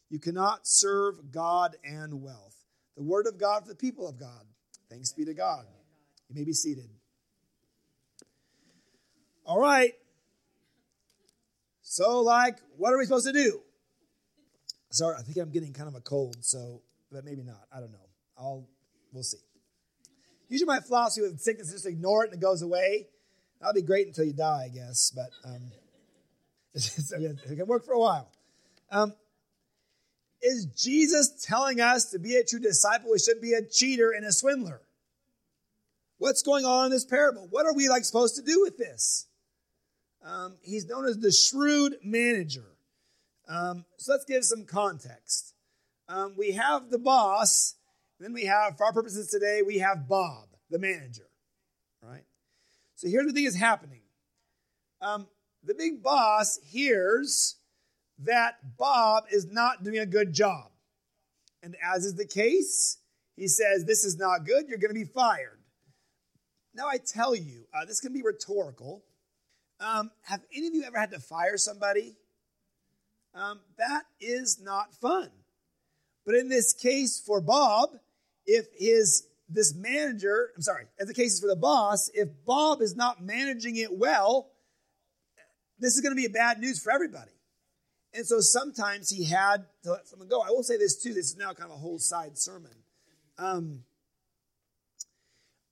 You 0.09 0.19
cannot 0.19 0.61
serve 0.63 1.31
God 1.31 1.75
and 1.83 2.21
wealth. 2.21 2.55
The 2.95 3.03
word 3.03 3.27
of 3.27 3.37
God 3.37 3.63
for 3.63 3.69
the 3.69 3.75
people 3.75 4.07
of 4.07 4.19
God. 4.19 4.45
Thanks 4.89 5.13
be 5.13 5.25
to 5.25 5.33
God. 5.33 5.65
You 6.29 6.35
may 6.35 6.43
be 6.43 6.53
seated. 6.53 6.89
All 9.45 9.59
right. 9.59 9.93
So, 11.81 12.21
like, 12.21 12.57
what 12.77 12.93
are 12.93 12.97
we 12.97 13.05
supposed 13.05 13.27
to 13.27 13.33
do? 13.33 13.61
Sorry, 14.91 15.15
I 15.17 15.21
think 15.21 15.37
I'm 15.37 15.51
getting 15.51 15.73
kind 15.73 15.87
of 15.87 15.95
a 15.95 16.01
cold, 16.01 16.37
so 16.41 16.81
but 17.11 17.25
maybe 17.25 17.43
not. 17.43 17.67
I 17.73 17.79
don't 17.79 17.91
know. 17.91 18.07
I'll 18.37 18.67
we'll 19.13 19.23
see. 19.23 19.37
Usually 20.47 20.67
my 20.67 20.79
philosophy 20.79 21.21
with 21.21 21.39
sickness 21.39 21.67
is 21.67 21.73
just 21.73 21.85
ignore 21.85 22.23
it 22.23 22.31
and 22.31 22.41
it 22.41 22.43
goes 22.43 22.61
away. 22.61 23.07
That'll 23.59 23.73
be 23.73 23.81
great 23.81 24.07
until 24.07 24.25
you 24.25 24.33
die, 24.33 24.63
I 24.65 24.69
guess. 24.69 25.11
But 25.15 25.29
um, 25.47 25.71
it 26.73 27.57
can 27.57 27.67
work 27.67 27.85
for 27.85 27.93
a 27.93 27.99
while. 27.99 28.31
Um, 28.91 29.13
is 30.41 30.65
Jesus 30.65 31.45
telling 31.45 31.81
us 31.81 32.11
to 32.11 32.19
be 32.19 32.35
a 32.37 32.43
true 32.43 32.59
disciple, 32.59 33.11
we 33.11 33.19
shouldn't 33.19 33.41
be 33.41 33.53
a 33.53 33.61
cheater 33.61 34.11
and 34.11 34.25
a 34.25 34.31
swindler? 34.31 34.81
What's 36.17 36.41
going 36.41 36.65
on 36.65 36.85
in 36.85 36.91
this 36.91 37.05
parable? 37.05 37.47
What 37.49 37.65
are 37.65 37.73
we 37.73 37.89
like 37.89 38.05
supposed 38.05 38.35
to 38.37 38.41
do 38.41 38.61
with 38.61 38.77
this? 38.77 39.27
Um, 40.23 40.55
he's 40.61 40.85
known 40.85 41.05
as 41.05 41.17
the 41.17 41.31
shrewd 41.31 41.97
manager. 42.03 42.65
Um, 43.49 43.85
so 43.97 44.11
let's 44.11 44.25
give 44.25 44.45
some 44.45 44.65
context. 44.65 45.55
Um, 46.07 46.35
we 46.37 46.51
have 46.51 46.91
the 46.91 46.99
boss, 46.99 47.75
then 48.19 48.31
we 48.31 48.45
have, 48.45 48.77
for 48.77 48.85
our 48.85 48.93
purposes 48.93 49.27
today, 49.27 49.61
we 49.65 49.79
have 49.79 50.07
Bob, 50.07 50.47
the 50.69 50.79
manager, 50.79 51.29
right? 52.01 52.23
So 52.95 53.07
here's 53.07 53.25
what 53.25 53.31
I 53.31 53.33
think 53.33 53.47
is 53.47 53.55
happening. 53.55 54.01
Um, 55.01 55.27
the 55.63 55.73
big 55.73 56.03
boss 56.03 56.59
hears 56.63 57.55
that 58.19 58.77
Bob 58.77 59.25
is 59.31 59.45
not 59.45 59.83
doing 59.83 59.99
a 59.99 60.05
good 60.05 60.31
job. 60.33 60.71
And 61.63 61.75
as 61.83 62.05
is 62.05 62.15
the 62.15 62.27
case, 62.27 62.97
he 63.35 63.47
says, 63.47 63.85
This 63.85 64.03
is 64.03 64.17
not 64.17 64.45
good, 64.45 64.67
you're 64.67 64.77
going 64.77 64.93
to 64.93 64.99
be 64.99 65.05
fired. 65.05 65.59
Now, 66.73 66.87
I 66.87 66.97
tell 66.97 67.35
you, 67.35 67.65
uh, 67.73 67.85
this 67.85 67.99
can 67.99 68.13
be 68.13 68.21
rhetorical. 68.21 69.03
Um, 69.79 70.11
have 70.23 70.41
any 70.53 70.67
of 70.67 70.75
you 70.75 70.83
ever 70.83 70.99
had 70.99 71.11
to 71.11 71.19
fire 71.19 71.57
somebody? 71.57 72.15
Um, 73.39 73.59
that 73.77 74.03
is 74.19 74.59
not 74.61 74.93
fun. 74.95 75.29
But 76.25 76.35
in 76.35 76.49
this 76.49 76.73
case 76.73 77.21
for 77.25 77.41
Bob, 77.41 77.89
if 78.45 78.67
his 78.77 79.27
this 79.49 79.73
manager, 79.73 80.51
I'm 80.55 80.61
sorry, 80.61 80.85
as 80.99 81.07
the 81.07 81.13
case 81.13 81.33
is 81.33 81.39
for 81.39 81.47
the 81.47 81.55
boss, 81.55 82.09
if 82.13 82.29
Bob 82.45 82.81
is 82.81 82.95
not 82.95 83.23
managing 83.23 83.77
it 83.77 83.91
well, 83.91 84.51
this 85.79 85.95
is 85.95 86.01
going 86.01 86.15
to 86.15 86.21
be 86.21 86.27
bad 86.27 86.59
news 86.59 86.81
for 86.81 86.91
everybody. 86.91 87.31
And 88.13 88.25
so 88.25 88.39
sometimes 88.39 89.09
he 89.09 89.23
had 89.23 89.65
to 89.83 89.91
let 89.91 90.07
someone 90.07 90.27
go. 90.27 90.41
I 90.41 90.49
will 90.49 90.63
say 90.63 90.77
this 90.77 91.01
too. 91.01 91.13
This 91.13 91.31
is 91.31 91.37
now 91.37 91.53
kind 91.53 91.71
of 91.71 91.77
a 91.77 91.79
whole 91.79 91.99
side 91.99 92.37
sermon. 92.37 92.71
Um, 93.37 93.83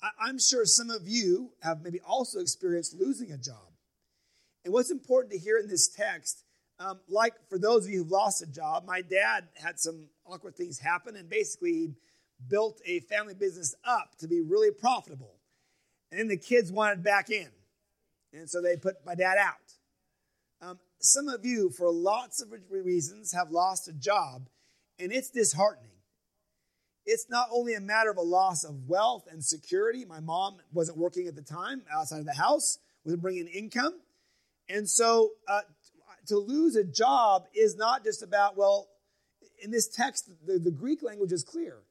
I, 0.02 0.30
am 0.30 0.40
sure 0.40 0.66
some 0.66 0.90
of 0.90 1.08
you 1.08 1.52
have 1.62 1.82
maybe 1.82 2.00
also 2.00 2.40
experienced 2.40 2.96
losing 3.00 3.32
a 3.32 3.38
job. 3.38 3.74
And 4.64 4.74
what's 4.74 4.92
important 4.92 5.34
to 5.34 5.40
hear 5.40 5.58
in 5.58 5.68
this 5.68 5.88
text, 5.88 6.44
um, 6.80 7.00
like 7.08 7.34
for 7.50 7.58
those 7.58 7.86
of 7.86 7.92
you 7.92 8.00
who've 8.00 8.12
lost 8.12 8.42
a 8.42 8.48
job, 8.48 8.86
my 8.86 9.02
dad 9.02 9.48
had 9.56 9.80
some 9.80 10.10
awkward 10.26 10.56
things 10.56 10.80
happen, 10.80 11.16
and 11.16 11.30
basically 11.30 11.72
he 11.72 11.90
built 12.48 12.80
a 12.86 13.00
family 13.02 13.34
business 13.34 13.76
up 13.84 14.18
to 14.20 14.28
be 14.28 14.42
really 14.42 14.72
profitable. 14.72 15.36
And 16.12 16.20
then 16.20 16.28
the 16.28 16.38
kids 16.38 16.72
wanted 16.72 17.04
back 17.04 17.30
in. 17.30 17.50
And 18.34 18.50
so 18.50 18.62
they 18.62 18.78
put 18.78 19.06
my 19.06 19.16
dad 19.16 19.38
out. 19.40 19.56
Um, 20.62 20.80
some 21.00 21.28
of 21.28 21.46
you, 21.46 21.70
for 21.70 21.92
lots 21.92 22.42
of 22.42 22.54
reasons, 22.70 23.34
have 23.34 23.52
lost 23.52 23.88
a 23.88 23.94
job, 23.94 24.48
and 25.00 25.12
it's 25.12 25.30
disheartening. 25.30 25.92
It's 27.06 27.28
not 27.30 27.48
only 27.52 27.74
a 27.74 27.80
matter 27.80 28.12
of 28.12 28.18
a 28.18 28.22
loss 28.22 28.64
of 28.64 28.88
wealth 28.88 29.28
and 29.32 29.44
security. 29.44 30.04
My 30.04 30.20
mom 30.20 30.58
wasn't 30.74 30.98
working 30.98 31.28
at 31.28 31.36
the 31.36 31.42
time 31.42 31.84
outside 31.92 32.20
of 32.20 32.26
the 32.26 32.34
house, 32.34 32.80
wasn't 33.06 33.22
bringing 33.22 33.48
income. 33.48 33.94
And 34.68 34.90
so 34.90 35.32
uh, 35.48 35.62
to 36.28 36.38
lose 36.38 36.76
a 36.76 36.84
job 36.84 37.46
is 37.54 37.76
not 37.76 38.04
just 38.04 38.24
about, 38.24 38.58
well, 38.58 38.88
in 39.62 39.72
this 39.72 39.88
text, 39.88 40.30
the, 40.46 40.60
the 40.60 40.72
Greek 40.72 41.02
language 41.04 41.32
is 41.32 41.44
clear. 41.44 41.84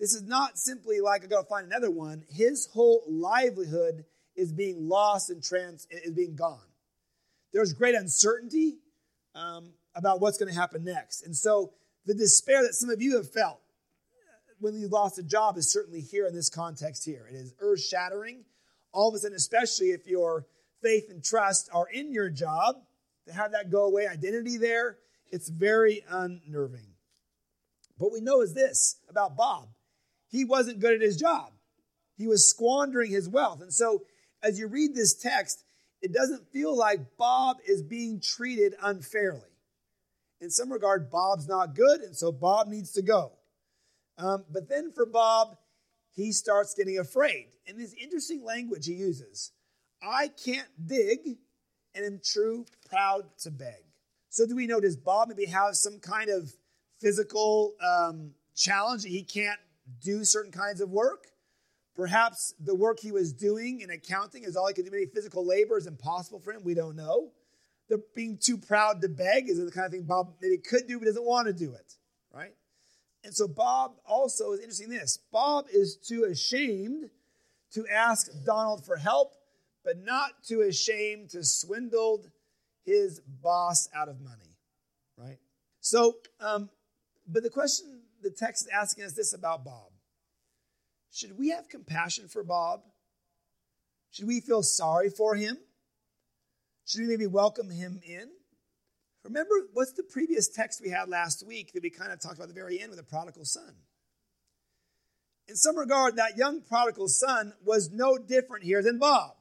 This 0.00 0.14
is 0.14 0.22
not 0.22 0.58
simply 0.58 1.00
like 1.00 1.24
I 1.24 1.26
got 1.28 1.42
to 1.42 1.48
find 1.48 1.66
another 1.66 1.90
one. 1.90 2.24
His 2.28 2.68
whole 2.72 3.04
livelihood 3.08 4.04
is 4.36 4.52
being 4.52 4.88
lost 4.88 5.30
and 5.30 5.42
trans 5.42 5.86
is 5.90 6.12
being 6.12 6.34
gone. 6.34 6.66
There's 7.52 7.72
great 7.72 7.94
uncertainty 7.94 8.78
um, 9.34 9.72
about 9.94 10.20
what's 10.20 10.38
going 10.38 10.52
to 10.52 10.58
happen 10.58 10.84
next, 10.84 11.22
and 11.24 11.36
so 11.36 11.72
the 12.04 12.14
despair 12.14 12.62
that 12.62 12.74
some 12.74 12.90
of 12.90 13.00
you 13.00 13.16
have 13.16 13.30
felt 13.30 13.60
when 14.58 14.74
you 14.74 14.88
lost 14.88 15.18
a 15.18 15.22
job 15.22 15.56
is 15.56 15.72
certainly 15.72 16.00
here 16.00 16.26
in 16.26 16.34
this 16.34 16.50
context. 16.50 17.04
Here, 17.04 17.26
it 17.30 17.34
is 17.34 17.54
earth 17.60 17.80
shattering. 17.80 18.44
All 18.92 19.08
of 19.08 19.14
a 19.14 19.18
sudden, 19.18 19.36
especially 19.36 19.88
if 19.88 20.06
your 20.06 20.46
faith 20.82 21.10
and 21.10 21.22
trust 21.22 21.68
are 21.72 21.88
in 21.88 22.12
your 22.12 22.30
job, 22.30 22.76
to 23.26 23.32
have 23.32 23.52
that 23.52 23.70
go 23.70 23.84
away, 23.84 24.06
identity 24.06 24.56
there, 24.56 24.98
it's 25.30 25.48
very 25.48 26.02
unnerving. 26.08 26.86
What 27.98 28.12
we 28.12 28.20
know 28.20 28.40
is 28.40 28.54
this 28.54 28.96
about 29.08 29.36
Bob 29.36 29.68
he 30.34 30.44
wasn't 30.44 30.80
good 30.80 30.94
at 30.94 31.00
his 31.00 31.16
job. 31.16 31.52
He 32.16 32.26
was 32.26 32.50
squandering 32.50 33.12
his 33.12 33.28
wealth. 33.28 33.62
And 33.62 33.72
so, 33.72 34.02
as 34.42 34.58
you 34.58 34.66
read 34.66 34.92
this 34.92 35.14
text, 35.14 35.62
it 36.02 36.12
doesn't 36.12 36.50
feel 36.52 36.76
like 36.76 37.16
Bob 37.16 37.58
is 37.64 37.84
being 37.84 38.20
treated 38.20 38.74
unfairly. 38.82 39.40
In 40.40 40.50
some 40.50 40.72
regard, 40.72 41.08
Bob's 41.08 41.46
not 41.46 41.76
good, 41.76 42.00
and 42.00 42.16
so 42.16 42.32
Bob 42.32 42.66
needs 42.66 42.90
to 42.94 43.02
go. 43.02 43.30
Um, 44.18 44.44
but 44.52 44.68
then 44.68 44.90
for 44.92 45.06
Bob, 45.06 45.56
he 46.10 46.32
starts 46.32 46.74
getting 46.74 46.98
afraid. 46.98 47.46
And 47.68 47.78
this 47.78 47.94
interesting 47.94 48.44
language 48.44 48.86
he 48.86 48.94
uses 48.94 49.52
I 50.02 50.28
can't 50.44 50.68
dig 50.84 51.38
and 51.94 52.04
am 52.04 52.20
true 52.24 52.66
proud 52.88 53.24
to 53.38 53.50
beg. 53.50 53.84
So, 54.30 54.46
do 54.46 54.56
we 54.56 54.66
know, 54.66 54.80
does 54.80 54.96
Bob 54.96 55.28
maybe 55.28 55.46
have 55.46 55.76
some 55.76 56.00
kind 56.00 56.28
of 56.28 56.52
physical 57.00 57.74
um, 57.82 58.32
challenge 58.54 59.02
that 59.02 59.10
he 59.10 59.22
can't 59.22 59.58
do 60.02 60.24
certain 60.24 60.52
kinds 60.52 60.80
of 60.80 60.90
work. 60.90 61.26
Perhaps 61.94 62.54
the 62.58 62.74
work 62.74 62.98
he 62.98 63.12
was 63.12 63.32
doing 63.32 63.80
in 63.80 63.90
accounting 63.90 64.42
is 64.44 64.56
all 64.56 64.66
he 64.66 64.74
could 64.74 64.84
do. 64.84 64.90
Maybe 64.90 65.06
physical 65.06 65.46
labor 65.46 65.78
is 65.78 65.86
impossible 65.86 66.40
for 66.40 66.52
him. 66.52 66.64
We 66.64 66.74
don't 66.74 66.96
know. 66.96 67.30
The 67.88 68.02
being 68.14 68.38
too 68.38 68.56
proud 68.56 69.02
to 69.02 69.08
beg 69.08 69.48
is 69.48 69.62
the 69.62 69.70
kind 69.70 69.86
of 69.86 69.92
thing 69.92 70.04
Bob 70.04 70.34
maybe 70.40 70.58
could 70.58 70.88
do, 70.88 70.98
but 70.98 71.04
doesn't 71.04 71.24
want 71.24 71.46
to 71.46 71.52
do 71.52 71.74
it, 71.74 71.94
right? 72.32 72.54
And 73.22 73.34
so 73.34 73.46
Bob 73.46 73.92
also 74.06 74.52
is 74.52 74.60
interesting 74.60 74.88
this. 74.88 75.18
Bob 75.30 75.66
is 75.72 75.96
too 75.96 76.24
ashamed 76.24 77.10
to 77.72 77.86
ask 77.86 78.30
Donald 78.44 78.84
for 78.84 78.96
help, 78.96 79.34
but 79.84 79.98
not 79.98 80.42
too 80.42 80.62
ashamed 80.62 81.30
to 81.30 81.44
swindle 81.44 82.24
his 82.84 83.20
boss 83.20 83.88
out 83.94 84.08
of 84.08 84.20
money, 84.20 84.56
right? 85.16 85.38
So, 85.80 86.16
um, 86.40 86.70
but 87.28 87.42
the 87.42 87.50
question 87.50 88.02
the 88.22 88.30
text 88.30 88.64
is 88.64 88.68
asking 88.72 89.04
us 89.04 89.12
this 89.12 89.34
about 89.34 89.64
Bob 89.64 89.90
Should 91.12 91.38
we 91.38 91.50
have 91.50 91.68
compassion 91.68 92.28
for 92.28 92.42
Bob? 92.42 92.80
Should 94.10 94.26
we 94.26 94.40
feel 94.40 94.62
sorry 94.62 95.10
for 95.10 95.34
him? 95.34 95.58
Should 96.86 97.00
we 97.00 97.06
maybe 97.06 97.26
welcome 97.26 97.70
him 97.70 98.00
in? 98.06 98.30
Remember, 99.24 99.54
what's 99.72 99.92
the 99.92 100.02
previous 100.02 100.48
text 100.48 100.82
we 100.82 100.90
had 100.90 101.08
last 101.08 101.46
week 101.46 101.72
that 101.72 101.82
we 101.82 101.90
kind 101.90 102.12
of 102.12 102.20
talked 102.20 102.36
about 102.36 102.48
the 102.48 102.54
very 102.54 102.80
end 102.80 102.90
with 102.90 102.98
the 102.98 103.04
prodigal 103.04 103.44
son? 103.44 103.74
In 105.48 105.56
some 105.56 105.76
regard, 105.76 106.16
that 106.16 106.36
young 106.36 106.60
prodigal 106.60 107.08
son 107.08 107.54
was 107.64 107.90
no 107.90 108.18
different 108.18 108.64
here 108.64 108.82
than 108.82 108.98
Bob. 108.98 109.34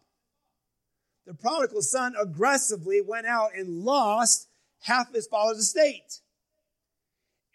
The 1.26 1.34
prodigal 1.34 1.82
son 1.82 2.16
aggressively 2.20 3.02
went 3.02 3.28
out 3.28 3.56
and 3.56 3.84
lost 3.84 4.48
half 4.82 5.14
his 5.14 5.28
father's 5.28 5.60
estate. 5.60 6.20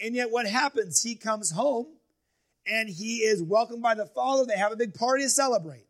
And 0.00 0.14
yet, 0.14 0.30
what 0.30 0.46
happens? 0.46 1.02
He 1.02 1.16
comes 1.16 1.50
home 1.50 1.86
and 2.66 2.88
he 2.88 3.18
is 3.18 3.42
welcomed 3.42 3.82
by 3.82 3.94
the 3.94 4.06
father. 4.06 4.44
They 4.44 4.56
have 4.56 4.72
a 4.72 4.76
big 4.76 4.94
party 4.94 5.24
to 5.24 5.30
celebrate. 5.30 5.86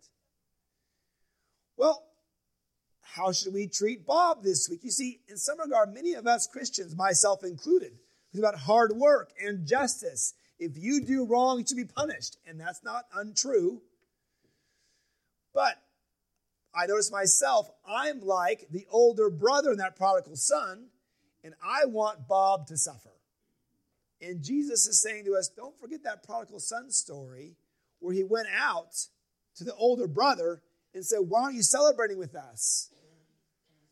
Well, 1.76 2.04
how 3.00 3.32
should 3.32 3.54
we 3.54 3.68
treat 3.68 4.06
Bob 4.06 4.42
this 4.42 4.68
week? 4.68 4.80
You 4.82 4.90
see, 4.90 5.20
in 5.28 5.36
some 5.36 5.60
regard, 5.60 5.92
many 5.92 6.14
of 6.14 6.26
us 6.26 6.46
Christians, 6.46 6.96
myself 6.96 7.44
included, 7.44 7.92
it's 8.30 8.38
about 8.38 8.56
hard 8.56 8.92
work 8.92 9.30
and 9.42 9.66
justice. 9.66 10.34
If 10.58 10.76
you 10.76 11.04
do 11.04 11.24
wrong, 11.24 11.58
you 11.58 11.66
should 11.66 11.76
be 11.76 11.84
punished. 11.84 12.36
And 12.46 12.60
that's 12.60 12.82
not 12.82 13.04
untrue. 13.14 13.80
But 15.54 15.80
I 16.74 16.86
notice 16.86 17.10
myself, 17.10 17.70
I'm 17.86 18.20
like 18.20 18.68
the 18.70 18.86
older 18.90 19.30
brother 19.30 19.72
in 19.72 19.78
that 19.78 19.96
prodigal 19.96 20.36
son, 20.36 20.86
and 21.42 21.54
I 21.64 21.86
want 21.86 22.28
Bob 22.28 22.66
to 22.68 22.76
suffer. 22.76 23.10
And 24.20 24.42
Jesus 24.42 24.86
is 24.86 25.00
saying 25.00 25.24
to 25.24 25.34
us, 25.34 25.48
don't 25.48 25.78
forget 25.78 26.02
that 26.04 26.24
prodigal 26.24 26.60
son 26.60 26.90
story 26.90 27.54
where 28.00 28.14
he 28.14 28.24
went 28.24 28.48
out 28.56 28.96
to 29.56 29.64
the 29.64 29.74
older 29.74 30.06
brother 30.06 30.62
and 30.94 31.04
said, 31.04 31.20
Why 31.20 31.42
aren't 31.42 31.54
you 31.54 31.62
celebrating 31.62 32.18
with 32.18 32.34
us? 32.34 32.90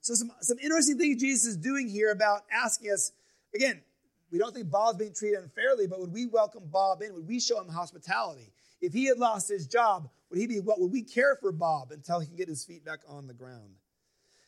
So, 0.00 0.14
some, 0.14 0.30
some 0.40 0.58
interesting 0.58 0.98
things 0.98 1.20
Jesus 1.20 1.46
is 1.46 1.56
doing 1.56 1.88
here 1.88 2.12
about 2.12 2.42
asking 2.52 2.92
us 2.92 3.12
again, 3.54 3.82
we 4.30 4.38
don't 4.38 4.54
think 4.54 4.70
Bob's 4.70 4.98
being 4.98 5.14
treated 5.14 5.40
unfairly, 5.40 5.86
but 5.86 6.00
would 6.00 6.12
we 6.12 6.26
welcome 6.26 6.64
Bob 6.66 7.02
in? 7.02 7.14
Would 7.14 7.26
we 7.26 7.40
show 7.40 7.60
him 7.60 7.68
hospitality? 7.68 8.52
If 8.86 8.92
he 8.92 9.06
had 9.06 9.18
lost 9.18 9.48
his 9.48 9.66
job, 9.66 10.08
would 10.30 10.38
he 10.38 10.46
be 10.46 10.60
what 10.60 10.80
would 10.80 10.92
we 10.92 11.02
care 11.02 11.34
for 11.40 11.50
Bob 11.50 11.90
until 11.90 12.20
he 12.20 12.28
can 12.28 12.36
get 12.36 12.48
his 12.48 12.64
feet 12.64 12.84
back 12.84 13.00
on 13.08 13.26
the 13.26 13.34
ground? 13.34 13.74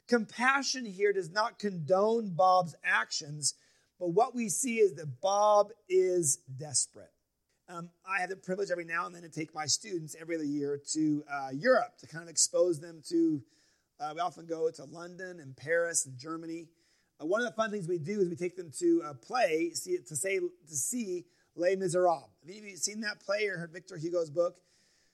Compassion 0.06 0.84
here 0.84 1.12
does 1.12 1.28
not 1.28 1.58
condone 1.58 2.30
Bob's 2.36 2.76
actions, 2.84 3.54
but 3.98 4.10
what 4.10 4.36
we 4.36 4.48
see 4.48 4.76
is 4.76 4.94
that 4.94 5.20
Bob 5.20 5.72
is 5.88 6.38
desperate. 6.56 7.10
Um, 7.68 7.90
I 8.08 8.20
have 8.20 8.30
the 8.30 8.36
privilege 8.36 8.70
every 8.70 8.84
now 8.84 9.06
and 9.06 9.14
then 9.14 9.22
to 9.22 9.28
take 9.28 9.52
my 9.56 9.66
students 9.66 10.14
every 10.18 10.36
other 10.36 10.44
year 10.44 10.80
to 10.92 11.24
uh, 11.28 11.48
Europe 11.52 11.98
to 11.98 12.06
kind 12.06 12.22
of 12.22 12.30
expose 12.30 12.78
them 12.78 13.02
to. 13.08 13.42
Uh, 13.98 14.12
we 14.14 14.20
often 14.20 14.46
go 14.46 14.70
to 14.70 14.84
London 14.84 15.40
and 15.40 15.56
Paris 15.56 16.06
and 16.06 16.16
Germany. 16.16 16.68
Uh, 17.20 17.26
one 17.26 17.40
of 17.40 17.46
the 17.48 17.52
fun 17.54 17.72
things 17.72 17.88
we 17.88 17.98
do 17.98 18.20
is 18.20 18.28
we 18.28 18.36
take 18.36 18.56
them 18.56 18.70
to 18.78 19.02
a 19.04 19.14
play 19.14 19.72
see, 19.74 19.98
to 20.06 20.14
say 20.14 20.38
to 20.38 20.76
see 20.76 21.24
Les 21.58 21.76
Miserables. 21.76 22.30
Have 22.40 22.50
any 22.50 22.58
of 22.58 22.64
you 22.64 22.76
seen 22.76 23.00
that 23.00 23.20
play 23.20 23.46
or 23.48 23.58
heard 23.58 23.72
Victor 23.72 23.96
Hugo's 23.96 24.30
book? 24.30 24.56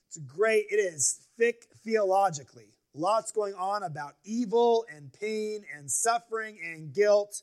It's 0.09 0.19
great. 0.19 0.67
It 0.71 0.77
is 0.77 1.27
thick 1.39 1.67
theologically. 1.85 2.69
Lots 2.95 3.33
going 3.33 3.55
on 3.55 3.83
about 3.83 4.15
evil 4.25 4.85
and 4.95 5.13
pain 5.13 5.65
and 5.77 5.91
suffering 5.91 6.59
and 6.65 6.93
guilt 6.93 7.43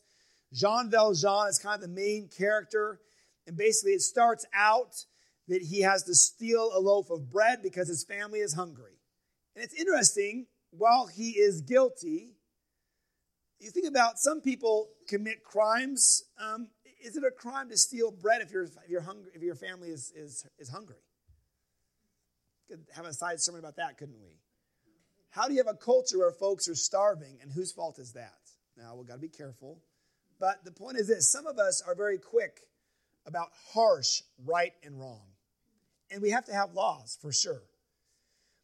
Jean 0.53 0.89
Valjean 0.89 1.48
is 1.48 1.60
kind 1.60 1.75
of 1.75 1.81
the 1.81 1.88
main 1.88 2.27
character. 2.27 3.00
And 3.48 3.58
basically, 3.58 3.93
it 3.93 4.01
starts 4.01 4.46
out 4.53 5.05
that 5.48 5.62
he 5.62 5.81
has 5.81 6.03
to 6.03 6.15
steal 6.15 6.72
a 6.74 6.79
loaf 6.79 7.10
of 7.10 7.29
bread 7.29 7.62
because 7.63 7.88
his 7.88 8.03
family 8.03 8.39
is 8.39 8.53
hungry. 8.53 9.00
And 9.55 9.63
it's 9.63 9.74
interesting, 9.74 10.48
while 10.72 11.08
he 11.08 11.31
is 11.31 11.62
guilty, 11.62 12.36
you 13.60 13.70
think 13.70 13.88
about 13.88 14.17
some 14.17 14.41
people 14.41 14.89
commit 15.08 15.43
crimes. 15.43 16.24
Um, 16.39 16.67
is 17.03 17.17
it 17.17 17.24
a 17.24 17.31
crime 17.31 17.70
to 17.70 17.77
steal 17.77 18.12
bread 18.12 18.41
if, 18.41 18.51
you're, 18.51 18.63
if, 18.63 18.75
you're 18.88 19.01
hungry, 19.01 19.31
if 19.34 19.41
your 19.41 19.55
family 19.55 19.89
is, 19.89 20.12
is, 20.15 20.46
is 20.60 20.70
hungry? 20.70 21.03
Could 22.70 22.86
have 22.96 23.05
a 23.05 23.13
side 23.13 23.39
sermon 23.39 23.60
about 23.60 23.75
that, 23.77 23.98
couldn't 23.98 24.20
we? 24.22 24.38
How 25.29 25.48
do 25.48 25.53
you 25.53 25.63
have 25.63 25.74
a 25.74 25.77
culture 25.77 26.20
where 26.20 26.31
folks 26.31 26.67
are 26.67 26.75
starving, 26.75 27.39
and 27.41 27.51
whose 27.51 27.72
fault 27.72 28.00
is 28.00 28.13
that? 28.13 28.39
Now, 28.77 28.96
we've 28.96 29.08
got 29.08 29.15
to 29.15 29.20
be 29.20 29.29
careful. 29.29 29.79
But 30.39 30.63
the 30.65 30.72
point 30.72 30.98
is 30.98 31.08
this 31.08 31.31
some 31.31 31.48
of 31.48 31.60
us 31.60 31.81
are 31.86 31.96
very 31.96 32.17
quick 32.17 32.62
about 33.25 33.50
harsh 33.74 34.22
right 34.46 34.74
and 34.84 35.00
wrong. 35.00 35.22
And 36.10 36.22
we 36.22 36.31
have 36.31 36.46
to 36.46 36.53
have 36.53 36.74
laws 36.74 37.17
for 37.22 37.31
sure. 37.31 37.62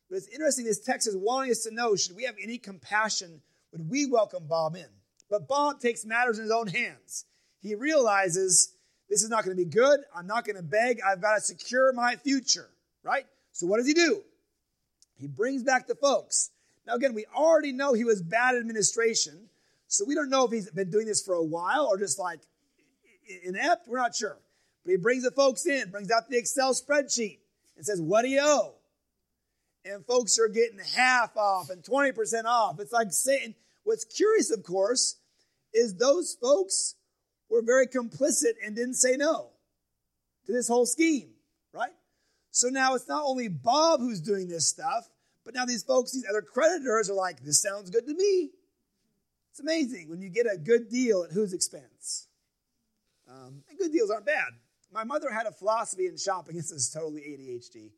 But 0.09 0.17
it's 0.17 0.27
interesting, 0.27 0.65
this 0.65 0.79
text 0.79 1.07
is 1.07 1.15
wanting 1.15 1.51
us 1.51 1.63
to 1.63 1.73
know 1.73 1.95
should 1.95 2.15
we 2.15 2.23
have 2.23 2.35
any 2.41 2.57
compassion, 2.57 3.41
when 3.71 3.87
we 3.89 4.05
welcome 4.05 4.47
Bob 4.47 4.75
in? 4.75 4.87
But 5.29 5.47
Bob 5.47 5.79
takes 5.79 6.05
matters 6.05 6.37
in 6.37 6.43
his 6.43 6.51
own 6.51 6.67
hands. 6.67 7.25
He 7.61 7.75
realizes 7.75 8.73
This 9.09 9.23
is 9.23 9.29
not 9.29 9.45
going 9.45 9.55
to 9.55 9.63
be 9.63 9.69
good. 9.69 10.01
I'm 10.15 10.27
not 10.27 10.45
going 10.45 10.57
to 10.57 10.63
beg. 10.63 10.99
I've 11.01 11.21
got 11.21 11.35
to 11.35 11.41
secure 11.41 11.93
my 11.93 12.15
future, 12.15 12.69
right? 13.03 13.25
So 13.51 13.65
what 13.65 13.77
does 13.77 13.87
he 13.87 13.93
do? 13.93 14.21
He 15.15 15.27
brings 15.27 15.63
back 15.63 15.87
the 15.87 15.95
folks. 15.95 16.51
Now, 16.85 16.95
again, 16.95 17.13
we 17.13 17.25
already 17.35 17.71
know 17.71 17.93
he 17.93 18.03
was 18.03 18.21
bad 18.21 18.55
administration, 18.55 19.49
so 19.87 20.05
we 20.05 20.15
don't 20.15 20.29
know 20.29 20.45
if 20.45 20.51
he's 20.51 20.69
been 20.69 20.89
doing 20.89 21.05
this 21.05 21.21
for 21.21 21.33
a 21.33 21.43
while 21.43 21.85
or 21.85 21.97
just 21.97 22.19
like 22.19 22.39
inept. 23.43 23.87
We're 23.87 23.97
not 23.97 24.15
sure. 24.15 24.37
But 24.85 24.91
he 24.91 24.97
brings 24.97 25.23
the 25.23 25.31
folks 25.31 25.65
in, 25.65 25.89
brings 25.89 26.11
out 26.11 26.29
the 26.29 26.37
Excel 26.37 26.73
spreadsheet, 26.73 27.39
and 27.75 27.85
says, 27.85 28.01
What 28.01 28.21
do 28.21 28.29
you 28.29 28.41
owe? 28.41 28.75
And 29.83 30.05
folks 30.05 30.37
are 30.37 30.47
getting 30.47 30.79
half 30.95 31.35
off 31.37 31.69
and 31.69 31.81
20% 31.83 32.45
off. 32.45 32.79
It's 32.79 32.91
like 32.91 33.11
saying, 33.11 33.55
what's 33.83 34.03
curious, 34.03 34.51
of 34.51 34.63
course, 34.63 35.15
is 35.73 35.95
those 35.95 36.37
folks 36.41 36.95
were 37.49 37.61
very 37.61 37.87
complicit 37.87 38.53
and 38.63 38.75
didn't 38.75 38.95
say 38.95 39.15
no 39.15 39.51
to 40.45 40.51
this 40.51 40.67
whole 40.67 40.85
scheme, 40.85 41.31
right? 41.73 41.91
So 42.51 42.69
now 42.69 42.95
it's 42.95 43.07
not 43.07 43.23
only 43.25 43.47
Bob 43.47 43.99
who's 43.99 44.21
doing 44.21 44.47
this 44.47 44.67
stuff, 44.67 45.07
but 45.45 45.53
now 45.53 45.65
these 45.65 45.83
folks, 45.83 46.11
these 46.11 46.25
other 46.27 46.41
creditors 46.41 47.09
are 47.09 47.13
like, 47.13 47.43
this 47.43 47.61
sounds 47.61 47.89
good 47.89 48.05
to 48.07 48.13
me. 48.13 48.49
It's 49.51 49.59
amazing 49.59 50.09
when 50.09 50.21
you 50.21 50.29
get 50.29 50.45
a 50.51 50.57
good 50.57 50.89
deal 50.89 51.23
at 51.23 51.31
whose 51.31 51.53
expense. 51.53 52.27
Um, 53.29 53.63
and 53.69 53.77
good 53.77 53.91
deals 53.91 54.09
aren't 54.09 54.25
bad. 54.25 54.49
My 54.91 55.03
mother 55.03 55.31
had 55.31 55.45
a 55.45 55.51
philosophy 55.51 56.07
in 56.07 56.17
shopping. 56.17 56.55
This 56.57 56.71
is 56.71 56.89
totally 56.89 57.21
ADHD. 57.21 57.91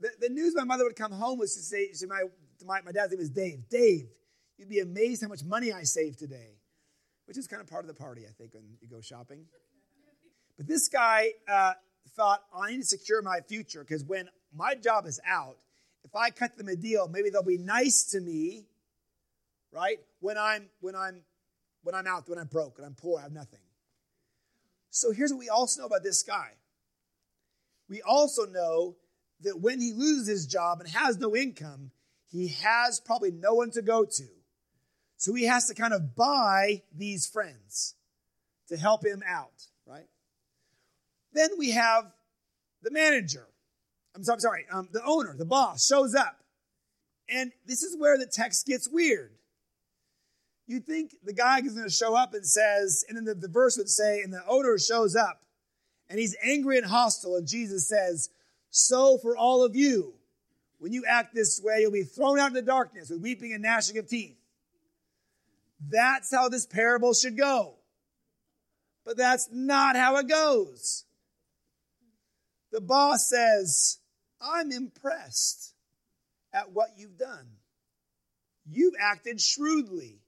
The, 0.00 0.10
the 0.20 0.28
news 0.28 0.54
my 0.56 0.64
mother 0.64 0.84
would 0.84 0.96
come 0.96 1.12
home 1.12 1.38
was 1.38 1.54
to 1.54 1.60
say 1.60 1.90
my, 2.08 2.22
my, 2.64 2.80
my 2.82 2.92
dad's 2.92 3.12
name 3.12 3.20
is 3.20 3.30
Dave. 3.30 3.68
Dave, 3.68 4.08
you'd 4.56 4.68
be 4.68 4.80
amazed 4.80 5.22
how 5.22 5.28
much 5.28 5.44
money 5.44 5.72
I 5.72 5.82
saved 5.82 6.18
today 6.18 6.59
which 7.30 7.38
is 7.38 7.46
kind 7.46 7.62
of 7.62 7.68
part 7.68 7.84
of 7.84 7.86
the 7.86 7.94
party, 7.94 8.22
I 8.28 8.32
think, 8.32 8.54
when 8.54 8.64
you 8.80 8.88
go 8.88 9.00
shopping. 9.00 9.44
But 10.56 10.66
this 10.66 10.88
guy 10.88 11.28
uh, 11.48 11.74
thought, 12.16 12.40
I 12.52 12.72
need 12.72 12.78
to 12.78 12.84
secure 12.84 13.22
my 13.22 13.38
future 13.38 13.84
because 13.84 14.02
when 14.02 14.28
my 14.52 14.74
job 14.74 15.06
is 15.06 15.20
out, 15.24 15.58
if 16.02 16.16
I 16.16 16.30
cut 16.30 16.58
them 16.58 16.66
a 16.66 16.74
deal, 16.74 17.06
maybe 17.06 17.30
they'll 17.30 17.44
be 17.44 17.56
nice 17.56 18.02
to 18.10 18.20
me, 18.20 18.66
right? 19.70 19.98
When 20.18 20.36
I'm 20.36 20.70
when 20.80 20.96
I'm 20.96 21.22
when 21.84 21.94
I'm 21.94 22.08
out, 22.08 22.28
when 22.28 22.40
I'm 22.40 22.48
broke, 22.48 22.78
and 22.78 22.86
I'm 22.86 22.96
poor, 22.96 23.20
I 23.20 23.22
have 23.22 23.32
nothing. 23.32 23.60
So 24.90 25.12
here's 25.12 25.30
what 25.30 25.38
we 25.38 25.48
also 25.48 25.82
know 25.82 25.86
about 25.86 26.02
this 26.02 26.24
guy. 26.24 26.50
We 27.88 28.02
also 28.02 28.44
know 28.44 28.96
that 29.42 29.60
when 29.60 29.80
he 29.80 29.92
loses 29.92 30.26
his 30.26 30.46
job 30.46 30.80
and 30.80 30.90
has 30.90 31.16
no 31.16 31.36
income, 31.36 31.92
he 32.26 32.48
has 32.48 32.98
probably 32.98 33.30
no 33.30 33.54
one 33.54 33.70
to 33.70 33.82
go 33.82 34.04
to. 34.04 34.26
So 35.20 35.34
he 35.34 35.44
has 35.44 35.66
to 35.66 35.74
kind 35.74 35.92
of 35.92 36.16
buy 36.16 36.80
these 36.96 37.26
friends 37.26 37.94
to 38.68 38.78
help 38.78 39.04
him 39.04 39.22
out, 39.28 39.66
right? 39.86 40.06
Then 41.34 41.50
we 41.58 41.72
have 41.72 42.10
the 42.82 42.90
manager. 42.90 43.46
I'm 44.16 44.24
sorry, 44.24 44.40
sorry 44.40 44.64
um, 44.72 44.88
the 44.92 45.04
owner, 45.04 45.34
the 45.36 45.44
boss 45.44 45.86
shows 45.86 46.14
up. 46.14 46.38
And 47.28 47.52
this 47.66 47.82
is 47.82 47.98
where 47.98 48.16
the 48.16 48.24
text 48.24 48.66
gets 48.66 48.88
weird. 48.88 49.32
You 50.66 50.80
think 50.80 51.14
the 51.22 51.34
guy 51.34 51.58
is 51.58 51.74
going 51.74 51.86
to 51.86 51.94
show 51.94 52.14
up 52.14 52.32
and 52.32 52.46
says, 52.46 53.04
and 53.06 53.18
then 53.18 53.26
the, 53.26 53.34
the 53.34 53.46
verse 53.46 53.76
would 53.76 53.90
say, 53.90 54.22
and 54.22 54.32
the 54.32 54.42
owner 54.48 54.78
shows 54.78 55.14
up 55.14 55.42
and 56.08 56.18
he's 56.18 56.34
angry 56.42 56.78
and 56.78 56.86
hostile, 56.86 57.36
and 57.36 57.46
Jesus 57.46 57.86
says, 57.86 58.30
So 58.70 59.18
for 59.18 59.36
all 59.36 59.62
of 59.66 59.76
you, 59.76 60.14
when 60.78 60.94
you 60.94 61.04
act 61.06 61.34
this 61.34 61.60
way, 61.62 61.80
you'll 61.80 61.92
be 61.92 62.04
thrown 62.04 62.38
out 62.38 62.48
into 62.48 62.62
darkness 62.62 63.10
with 63.10 63.20
weeping 63.20 63.52
and 63.52 63.62
gnashing 63.62 63.98
of 63.98 64.08
teeth. 64.08 64.39
That's 65.88 66.32
how 66.32 66.48
this 66.48 66.66
parable 66.66 67.14
should 67.14 67.36
go. 67.36 67.76
But 69.04 69.16
that's 69.16 69.48
not 69.50 69.96
how 69.96 70.16
it 70.16 70.28
goes. 70.28 71.04
The 72.70 72.80
boss 72.80 73.28
says, 73.28 73.98
I'm 74.40 74.70
impressed 74.70 75.74
at 76.52 76.72
what 76.72 76.90
you've 76.96 77.18
done. 77.18 77.46
You've 78.68 78.94
acted 79.00 79.40
shrewdly. 79.40 80.20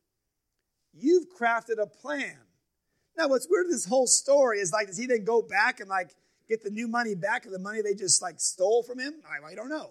You've 0.93 1.27
crafted 1.39 1.81
a 1.81 1.87
plan. 1.87 2.39
Now, 3.17 3.29
what's 3.29 3.47
weird 3.49 3.67
in 3.67 3.73
this 3.73 3.87
whole 3.87 4.07
story 4.07 4.59
is 4.59 4.73
like, 4.73 4.87
does 4.87 4.97
he 4.97 5.07
then 5.07 5.25
go 5.25 5.43
back 5.43 5.81
and 5.81 5.89
like 5.89 6.15
get 6.49 6.63
the 6.63 6.71
new 6.71 6.89
money 6.89 7.15
back 7.15 7.47
or 7.47 7.51
the 7.51 7.59
money 7.59 7.83
they 7.83 7.95
just 7.95 8.23
like 8.23 8.41
stole 8.41 8.83
from 8.83 8.99
him? 8.99 9.15
I, 9.25 9.53
I 9.53 9.55
don't 9.55 9.69
know. 9.69 9.91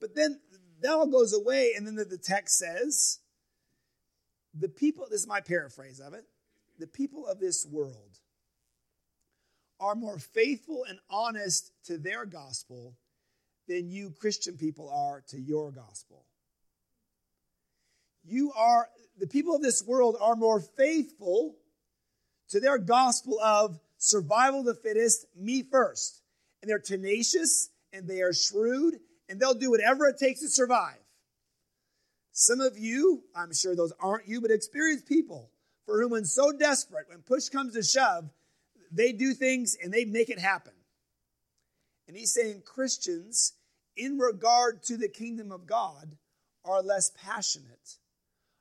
But 0.00 0.14
then 0.14 0.40
that 0.82 0.92
all 0.92 1.06
goes 1.06 1.32
away, 1.32 1.72
and 1.76 1.86
then 1.86 1.94
the, 1.94 2.04
the 2.04 2.18
text 2.18 2.58
says, 2.58 3.20
the 4.54 4.68
people, 4.68 5.06
this 5.10 5.20
is 5.20 5.26
my 5.26 5.40
paraphrase 5.40 6.00
of 6.00 6.14
it, 6.14 6.24
the 6.78 6.86
people 6.86 7.26
of 7.26 7.38
this 7.38 7.66
world 7.70 8.18
are 9.80 9.94
more 9.94 10.18
faithful 10.18 10.84
and 10.88 10.98
honest 11.10 11.72
to 11.84 11.98
their 11.98 12.24
gospel 12.24 12.94
than 13.68 13.90
you 13.90 14.10
Christian 14.10 14.56
people 14.56 14.90
are 14.90 15.22
to 15.28 15.40
your 15.40 15.70
gospel. 15.72 16.24
You 18.24 18.52
are, 18.52 18.88
the 19.18 19.26
people 19.26 19.56
of 19.56 19.62
this 19.62 19.82
world 19.84 20.16
are 20.20 20.36
more 20.36 20.60
faithful 20.60 21.56
to 22.50 22.60
their 22.60 22.78
gospel 22.78 23.40
of 23.40 23.80
survival 23.98 24.60
of 24.60 24.66
the 24.66 24.74
fittest, 24.74 25.26
me 25.36 25.62
first. 25.62 26.22
And 26.60 26.70
they're 26.70 26.78
tenacious 26.78 27.70
and 27.92 28.06
they 28.06 28.20
are 28.20 28.32
shrewd 28.32 28.98
and 29.28 29.40
they'll 29.40 29.54
do 29.54 29.70
whatever 29.70 30.06
it 30.06 30.18
takes 30.18 30.40
to 30.40 30.48
survive. 30.48 31.01
Some 32.32 32.60
of 32.60 32.78
you, 32.78 33.24
I'm 33.36 33.52
sure 33.52 33.76
those 33.76 33.92
aren't 34.00 34.26
you, 34.26 34.40
but 34.40 34.50
experienced 34.50 35.06
people 35.06 35.50
for 35.84 36.00
whom, 36.00 36.12
when 36.12 36.24
so 36.24 36.52
desperate, 36.52 37.08
when 37.08 37.20
push 37.20 37.48
comes 37.48 37.74
to 37.74 37.82
shove, 37.82 38.30
they 38.90 39.12
do 39.12 39.34
things 39.34 39.76
and 39.82 39.92
they 39.92 40.04
make 40.04 40.30
it 40.30 40.38
happen. 40.38 40.72
And 42.08 42.16
he's 42.16 42.32
saying 42.32 42.62
Christians, 42.64 43.54
in 43.96 44.18
regard 44.18 44.82
to 44.84 44.96
the 44.96 45.08
kingdom 45.08 45.52
of 45.52 45.66
God, 45.66 46.16
are 46.64 46.82
less 46.82 47.10
passionate, 47.10 47.96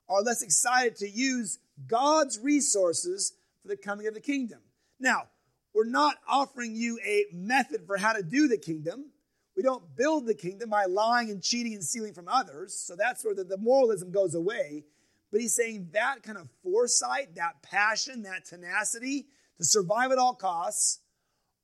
are 0.10 0.21
less 0.21 0.41
excited 0.41 0.95
to 0.97 1.10
use 1.10 1.60
God's 1.88 2.39
resources 2.39 3.34
for 3.62 3.67
the 3.67 3.77
coming 3.77 4.07
of 4.07 4.13
the 4.13 4.21
kingdom. 4.21 4.60
Now, 4.99 5.27
we're 5.73 5.86
not 5.86 6.15
offering 6.27 6.75
you 6.75 6.99
a 7.05 7.25
method 7.34 7.86
for 7.86 7.97
how 7.97 8.13
to 8.13 8.23
do 8.23 8.47
the 8.47 8.57
kingdom. 8.57 9.12
We 9.55 9.63
don't 9.63 9.95
build 9.95 10.25
the 10.25 10.33
kingdom 10.33 10.69
by 10.69 10.85
lying 10.85 11.29
and 11.29 11.41
cheating 11.41 11.73
and 11.73 11.83
stealing 11.83 12.13
from 12.13 12.27
others. 12.27 12.73
So 12.73 12.95
that's 12.95 13.23
where 13.23 13.35
the, 13.35 13.43
the 13.43 13.57
moralism 13.57 14.11
goes 14.11 14.35
away. 14.35 14.85
But 15.31 15.41
he's 15.41 15.55
saying 15.55 15.89
that 15.93 16.23
kind 16.23 16.37
of 16.37 16.49
foresight, 16.63 17.35
that 17.35 17.61
passion, 17.61 18.23
that 18.23 18.45
tenacity 18.45 19.27
to 19.57 19.65
survive 19.65 20.11
at 20.11 20.17
all 20.17 20.33
costs, 20.33 20.99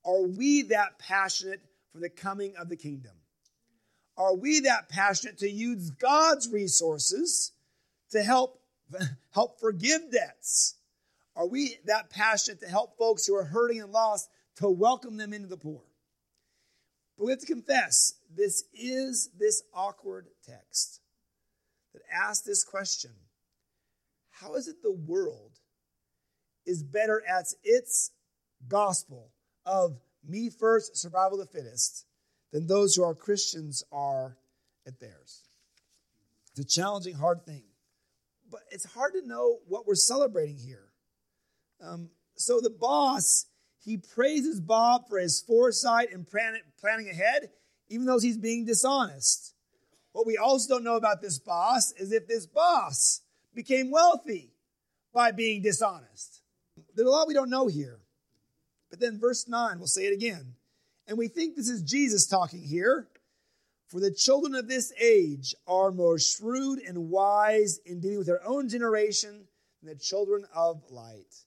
are 0.05 0.23
we 0.23 0.63
that 0.63 0.99
passionate 0.99 1.61
for 1.91 1.99
the 1.99 2.09
coming 2.09 2.55
of 2.55 2.69
the 2.69 2.77
kingdom? 2.77 3.13
Are 4.17 4.35
we 4.35 4.61
that 4.61 4.89
passionate 4.89 5.37
to 5.39 5.49
use 5.49 5.91
God's 5.91 6.49
resources 6.49 7.51
to 8.11 8.23
help, 8.23 8.61
help 9.31 9.59
forgive 9.59 10.11
debts? 10.11 10.75
Are 11.35 11.47
we 11.47 11.77
that 11.85 12.09
passionate 12.09 12.61
to 12.61 12.67
help 12.67 12.97
folks 12.97 13.27
who 13.27 13.35
are 13.35 13.43
hurting 13.43 13.81
and 13.81 13.91
lost 13.91 14.29
to 14.57 14.69
welcome 14.69 15.17
them 15.17 15.33
into 15.33 15.47
the 15.47 15.57
poor? 15.57 15.81
But 17.17 17.25
we 17.25 17.31
have 17.31 17.39
to 17.39 17.45
confess, 17.45 18.13
this 18.35 18.63
is 18.73 19.29
this 19.37 19.63
awkward 19.73 20.27
text 20.45 21.01
that 21.93 22.01
asks 22.11 22.45
this 22.45 22.63
question 22.63 23.11
How 24.29 24.55
is 24.55 24.67
it 24.67 24.83
the 24.83 24.91
world 24.91 25.59
is 26.65 26.83
better 26.83 27.23
at 27.27 27.45
its 27.63 28.11
gospel 28.67 29.31
of 29.65 29.99
me 30.27 30.49
first, 30.49 30.97
survival 30.97 31.39
of 31.39 31.47
the 31.47 31.57
fittest, 31.57 32.05
than 32.51 32.67
those 32.67 32.95
who 32.95 33.03
are 33.03 33.15
Christians 33.15 33.83
are 33.91 34.37
at 34.85 34.99
theirs? 34.99 35.43
It's 36.51 36.59
a 36.59 36.79
challenging, 36.79 37.15
hard 37.15 37.45
thing. 37.45 37.63
But 38.49 38.61
it's 38.71 38.85
hard 38.85 39.13
to 39.13 39.27
know 39.27 39.57
what 39.67 39.85
we're 39.87 39.95
celebrating 39.95 40.57
here. 40.57 40.87
Um, 41.81 42.09
so 42.35 42.61
the 42.61 42.69
boss 42.69 43.45
he 43.83 43.97
praises 43.97 44.59
Bob 44.59 45.07
for 45.07 45.17
his 45.17 45.41
foresight 45.41 46.11
and 46.11 46.27
planning 46.27 47.09
ahead, 47.09 47.49
even 47.89 48.05
though 48.05 48.19
he's 48.19 48.37
being 48.37 48.65
dishonest. 48.65 49.53
What 50.11 50.25
we 50.25 50.37
also 50.37 50.75
don't 50.75 50.83
know 50.83 50.95
about 50.95 51.21
this 51.21 51.39
boss 51.39 51.91
is 51.93 52.11
if 52.11 52.27
this 52.27 52.45
boss 52.45 53.21
became 53.53 53.91
wealthy 53.91 54.51
by 55.13 55.31
being 55.31 55.61
dishonest. 55.61 56.41
There's 56.95 57.07
a 57.07 57.11
lot 57.11 57.27
we 57.27 57.33
don't 57.33 57.49
know 57.49 57.67
here. 57.67 57.99
But 58.89 58.99
then, 58.99 59.19
verse 59.19 59.47
9, 59.47 59.77
we'll 59.77 59.87
say 59.87 60.05
it 60.05 60.13
again. 60.13 60.55
And 61.07 61.17
we 61.17 61.27
think 61.27 61.55
this 61.55 61.69
is 61.69 61.81
Jesus 61.81 62.25
talking 62.25 62.61
here. 62.61 63.07
For 63.87 63.99
the 63.99 64.11
children 64.11 64.53
of 64.53 64.67
this 64.67 64.91
age 64.99 65.55
are 65.65 65.91
more 65.91 66.19
shrewd 66.19 66.79
and 66.79 67.09
wise 67.09 67.79
in 67.85 68.01
dealing 68.01 68.17
with 68.17 68.27
their 68.27 68.45
own 68.45 68.67
generation 68.67 69.47
than 69.81 69.93
the 69.93 69.99
children 69.99 70.45
of 70.53 70.83
light. 70.89 71.45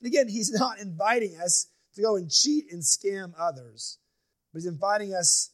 And 0.00 0.06
again, 0.06 0.28
he's 0.28 0.52
not 0.58 0.78
inviting 0.78 1.36
us 1.36 1.66
to 1.94 2.02
go 2.02 2.16
and 2.16 2.30
cheat 2.30 2.66
and 2.70 2.82
scam 2.82 3.32
others, 3.38 3.98
but 4.52 4.60
he's 4.60 4.66
inviting 4.66 5.14
us 5.14 5.50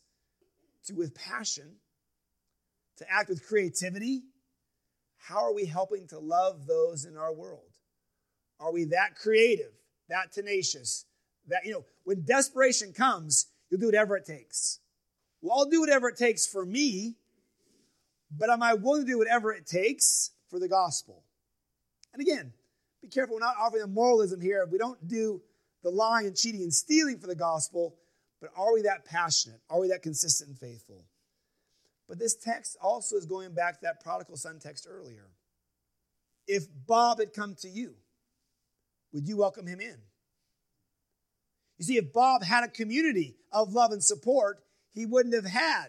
to, 0.87 0.95
with 0.95 1.15
passion, 1.15 1.77
to 2.99 3.07
act 3.11 3.29
with 3.29 3.47
creativity. 3.47 4.23
How 5.19 5.45
are 5.45 5.55
we 5.55 5.67
helping 5.67 6.09
to 6.09 6.19
love 6.19 6.67
those 6.67 7.05
in 7.05 7.17
our 7.17 7.33
world? 7.33 7.73
Are 8.59 8.73
we 8.73 8.85
that 8.87 9.17
creative, 9.17 9.73
that 10.09 10.33
tenacious, 10.33 11.05
that, 11.49 11.65
you 11.65 11.73
know, 11.73 11.85
when 12.05 12.25
desperation 12.25 12.93
comes, 12.93 13.47
you'll 13.71 13.81
do 13.81 13.87
whatever 13.87 14.17
it 14.17 14.25
takes. 14.25 14.81
Well, 15.41 15.59
I'll 15.59 15.71
do 15.71 15.81
whatever 15.81 16.09
it 16.09 16.17
takes 16.17 16.47
for 16.47 16.65
me, 16.65 17.17
but 18.31 18.51
am 18.51 18.63
I 18.63 18.75
willing 18.75 19.05
to 19.05 19.11
do 19.11 19.19
whatever 19.19 19.53
it 19.53 19.67
takes 19.67 20.31
for 20.49 20.59
the 20.59 20.69
gospel? 20.69 21.25
And 22.13 22.23
again, 22.23 22.53
be 23.03 23.09
careful, 23.09 23.35
we're 23.35 23.41
not 23.41 23.57
offering 23.61 23.83
a 23.83 23.87
moralism 23.87 24.41
here. 24.41 24.67
We 24.71 24.79
don't 24.79 25.07
do 25.09 25.43
the 25.83 25.91
lying 25.91 26.27
and 26.27 26.37
cheating 26.37 26.63
and 26.63 26.73
stealing 26.73 27.19
for 27.19 27.27
the 27.27 27.35
gospel, 27.35 27.97
but 28.41 28.51
are 28.57 28.73
we 28.73 28.83
that 28.83 29.05
passionate? 29.05 29.61
Are 29.69 29.81
we 29.81 29.89
that 29.89 30.03
consistent 30.03 30.51
and 30.51 30.59
faithful? 30.59 31.05
But 32.09 32.19
this 32.19 32.37
text 32.37 32.77
also 32.81 33.17
is 33.17 33.27
going 33.27 33.55
back 33.55 33.75
to 33.75 33.81
that 33.83 34.03
prodigal 34.03 34.37
son 34.37 34.59
text 34.61 34.87
earlier. 34.89 35.31
If 36.47 36.65
Bob 36.87 37.19
had 37.19 37.33
come 37.33 37.55
to 37.63 37.69
you, 37.69 37.95
would 39.13 39.27
you 39.27 39.37
welcome 39.37 39.67
him 39.67 39.81
in? 39.81 39.97
You 41.79 41.85
see, 41.85 41.97
if 41.97 42.13
Bob 42.13 42.43
had 42.45 42.65
a 42.65 42.69
community 42.69 43.37
of 43.51 43.73
love 43.73 43.93
and 43.93 44.03
support, 44.03 44.63
he 44.93 45.07
wouldn't 45.07 45.35
have 45.35 45.47
had 45.47 45.87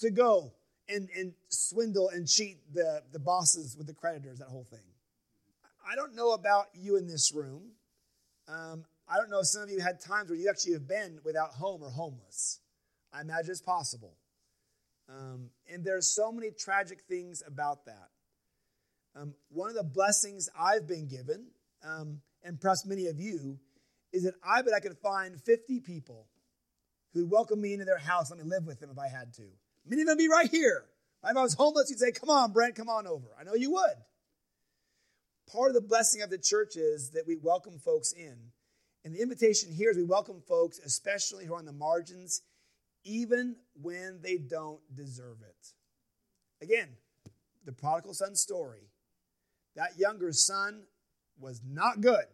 to 0.00 0.10
go 0.10 0.52
and, 0.88 1.08
and 1.16 1.34
swindle 1.48 2.08
and 2.08 2.26
cheat 2.26 2.58
the, 2.72 3.02
the 3.12 3.18
bosses 3.18 3.76
with 3.76 3.86
the 3.86 3.94
creditors, 3.94 4.38
that 4.38 4.48
whole 4.48 4.66
thing. 4.70 4.80
I 5.86 5.96
don't 5.96 6.14
know 6.14 6.32
about 6.32 6.66
you 6.74 6.96
in 6.96 7.06
this 7.06 7.32
room. 7.34 7.72
Um, 8.48 8.84
I 9.08 9.16
don't 9.16 9.30
know 9.30 9.40
if 9.40 9.46
some 9.46 9.62
of 9.62 9.70
you 9.70 9.80
had 9.80 10.00
times 10.00 10.30
where 10.30 10.38
you 10.38 10.48
actually 10.48 10.72
have 10.74 10.88
been 10.88 11.20
without 11.24 11.50
home 11.50 11.82
or 11.82 11.90
homeless. 11.90 12.60
I 13.12 13.20
imagine 13.20 13.50
it's 13.50 13.60
possible. 13.60 14.16
Um, 15.08 15.50
and 15.70 15.84
there's 15.84 16.06
so 16.06 16.32
many 16.32 16.50
tragic 16.50 17.02
things 17.08 17.42
about 17.46 17.84
that. 17.84 18.08
Um, 19.14 19.34
one 19.50 19.68
of 19.68 19.76
the 19.76 19.84
blessings 19.84 20.48
I've 20.58 20.88
been 20.88 21.06
given, 21.06 21.48
um, 21.84 22.20
and 22.42 22.60
perhaps 22.60 22.86
many 22.86 23.06
of 23.06 23.20
you, 23.20 23.58
is 24.12 24.24
that 24.24 24.34
I 24.42 24.62
bet 24.62 24.72
I 24.74 24.80
could 24.80 24.96
find 24.98 25.40
50 25.40 25.80
people 25.80 26.26
who'd 27.12 27.30
welcome 27.30 27.60
me 27.60 27.74
into 27.74 27.84
their 27.84 27.98
house, 27.98 28.30
let 28.30 28.38
me 28.38 28.44
live 28.44 28.66
with 28.66 28.80
them 28.80 28.90
if 28.90 28.98
I 28.98 29.08
had 29.08 29.34
to. 29.34 29.44
Many 29.86 30.02
of 30.02 30.08
them 30.08 30.16
be 30.16 30.28
right 30.28 30.50
here. 30.50 30.84
If 31.22 31.36
I 31.36 31.42
was 31.42 31.54
homeless, 31.54 31.90
you'd 31.90 31.98
say, 31.98 32.10
Come 32.10 32.30
on, 32.30 32.52
Brent, 32.52 32.74
come 32.74 32.88
on 32.88 33.06
over. 33.06 33.28
I 33.38 33.44
know 33.44 33.54
you 33.54 33.72
would. 33.72 33.96
Part 35.50 35.68
of 35.68 35.74
the 35.74 35.80
blessing 35.80 36.22
of 36.22 36.30
the 36.30 36.38
church 36.38 36.76
is 36.76 37.10
that 37.10 37.26
we 37.26 37.36
welcome 37.36 37.78
folks 37.78 38.12
in. 38.12 38.36
And 39.04 39.14
the 39.14 39.20
invitation 39.20 39.70
here 39.72 39.90
is 39.90 39.96
we 39.96 40.04
welcome 40.04 40.40
folks, 40.40 40.78
especially 40.78 41.44
who 41.44 41.54
are 41.54 41.58
on 41.58 41.66
the 41.66 41.72
margins, 41.72 42.42
even 43.04 43.56
when 43.80 44.20
they 44.22 44.38
don't 44.38 44.80
deserve 44.94 45.38
it. 45.42 45.72
Again, 46.62 46.88
the 47.64 47.72
prodigal 47.72 48.14
son 48.14 48.34
story. 48.34 48.88
That 49.76 49.98
younger 49.98 50.32
son 50.32 50.84
was 51.38 51.60
not 51.66 52.00
good. 52.00 52.24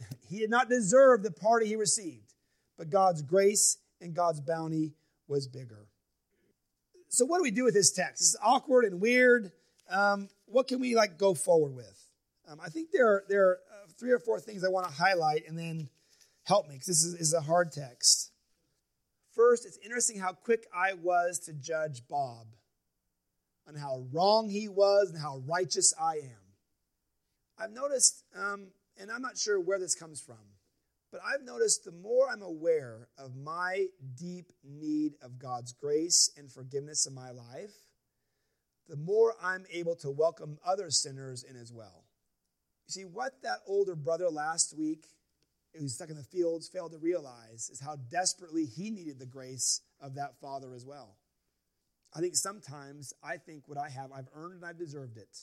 He 0.28 0.38
did 0.38 0.50
not 0.50 0.68
deserve 0.68 1.22
the 1.22 1.32
party 1.32 1.66
he 1.66 1.74
received, 1.74 2.34
but 2.78 2.88
God's 2.88 3.20
grace 3.20 3.78
and 4.00 4.14
God's 4.14 4.40
bounty 4.40 4.92
was 5.26 5.48
bigger. 5.48 5.88
So, 7.08 7.24
what 7.24 7.38
do 7.38 7.42
we 7.42 7.50
do 7.50 7.64
with 7.64 7.74
this 7.74 7.90
text? 7.90 8.22
It's 8.22 8.36
awkward 8.40 8.84
and 8.84 9.00
weird. 9.00 9.50
Um, 9.90 10.28
what 10.46 10.68
can 10.68 10.80
we 10.80 10.94
like 10.94 11.18
go 11.18 11.34
forward 11.34 11.74
with? 11.74 12.06
Um, 12.48 12.60
I 12.62 12.68
think 12.68 12.90
there 12.92 13.06
are, 13.06 13.24
there 13.28 13.48
are 13.48 13.58
uh, 13.70 13.86
three 13.98 14.12
or 14.12 14.18
four 14.18 14.40
things 14.40 14.64
I 14.64 14.68
want 14.68 14.86
to 14.86 14.92
highlight 14.92 15.48
and 15.48 15.58
then 15.58 15.88
help 16.44 16.68
me 16.68 16.74
because 16.74 16.86
this 16.86 17.04
is, 17.04 17.14
is 17.14 17.34
a 17.34 17.40
hard 17.40 17.72
text. 17.72 18.32
First, 19.34 19.66
it's 19.66 19.78
interesting 19.84 20.18
how 20.18 20.32
quick 20.32 20.66
I 20.74 20.94
was 20.94 21.38
to 21.46 21.52
judge 21.52 22.02
Bob 22.08 22.46
on 23.68 23.76
how 23.76 24.04
wrong 24.12 24.48
he 24.48 24.68
was 24.68 25.10
and 25.10 25.20
how 25.20 25.42
righteous 25.46 25.94
I 26.00 26.14
am. 26.14 26.40
I've 27.58 27.72
noticed, 27.72 28.24
um, 28.34 28.68
and 28.98 29.10
I'm 29.10 29.22
not 29.22 29.38
sure 29.38 29.60
where 29.60 29.78
this 29.78 29.94
comes 29.94 30.20
from, 30.20 30.38
but 31.12 31.20
I've 31.24 31.44
noticed 31.44 31.84
the 31.84 31.92
more 31.92 32.28
I'm 32.28 32.42
aware 32.42 33.08
of 33.18 33.36
my 33.36 33.86
deep 34.16 34.52
need 34.64 35.14
of 35.22 35.38
God's 35.38 35.72
grace 35.72 36.30
and 36.36 36.50
forgiveness 36.50 37.06
in 37.06 37.14
my 37.14 37.30
life, 37.30 37.74
the 38.90 38.96
more 38.96 39.34
I'm 39.42 39.64
able 39.72 39.96
to 39.96 40.10
welcome 40.10 40.58
other 40.64 40.90
sinners 40.90 41.44
in 41.44 41.56
as 41.56 41.72
well. 41.72 42.04
You 42.86 42.92
see, 42.92 43.04
what 43.04 43.42
that 43.42 43.60
older 43.66 43.94
brother 43.94 44.28
last 44.28 44.76
week, 44.76 45.06
who's 45.74 45.94
stuck 45.94 46.10
in 46.10 46.16
the 46.16 46.22
fields, 46.22 46.68
failed 46.68 46.92
to 46.92 46.98
realize 46.98 47.70
is 47.72 47.80
how 47.80 47.96
desperately 48.10 48.66
he 48.66 48.90
needed 48.90 49.18
the 49.18 49.26
grace 49.26 49.80
of 50.00 50.16
that 50.16 50.38
father 50.40 50.74
as 50.74 50.84
well. 50.84 51.16
I 52.14 52.20
think 52.20 52.34
sometimes 52.34 53.14
I 53.22 53.36
think 53.38 53.62
what 53.66 53.78
I 53.78 53.88
have, 53.88 54.12
I've 54.12 54.28
earned 54.34 54.56
and 54.56 54.64
I've 54.64 54.78
deserved 54.78 55.16
it. 55.16 55.38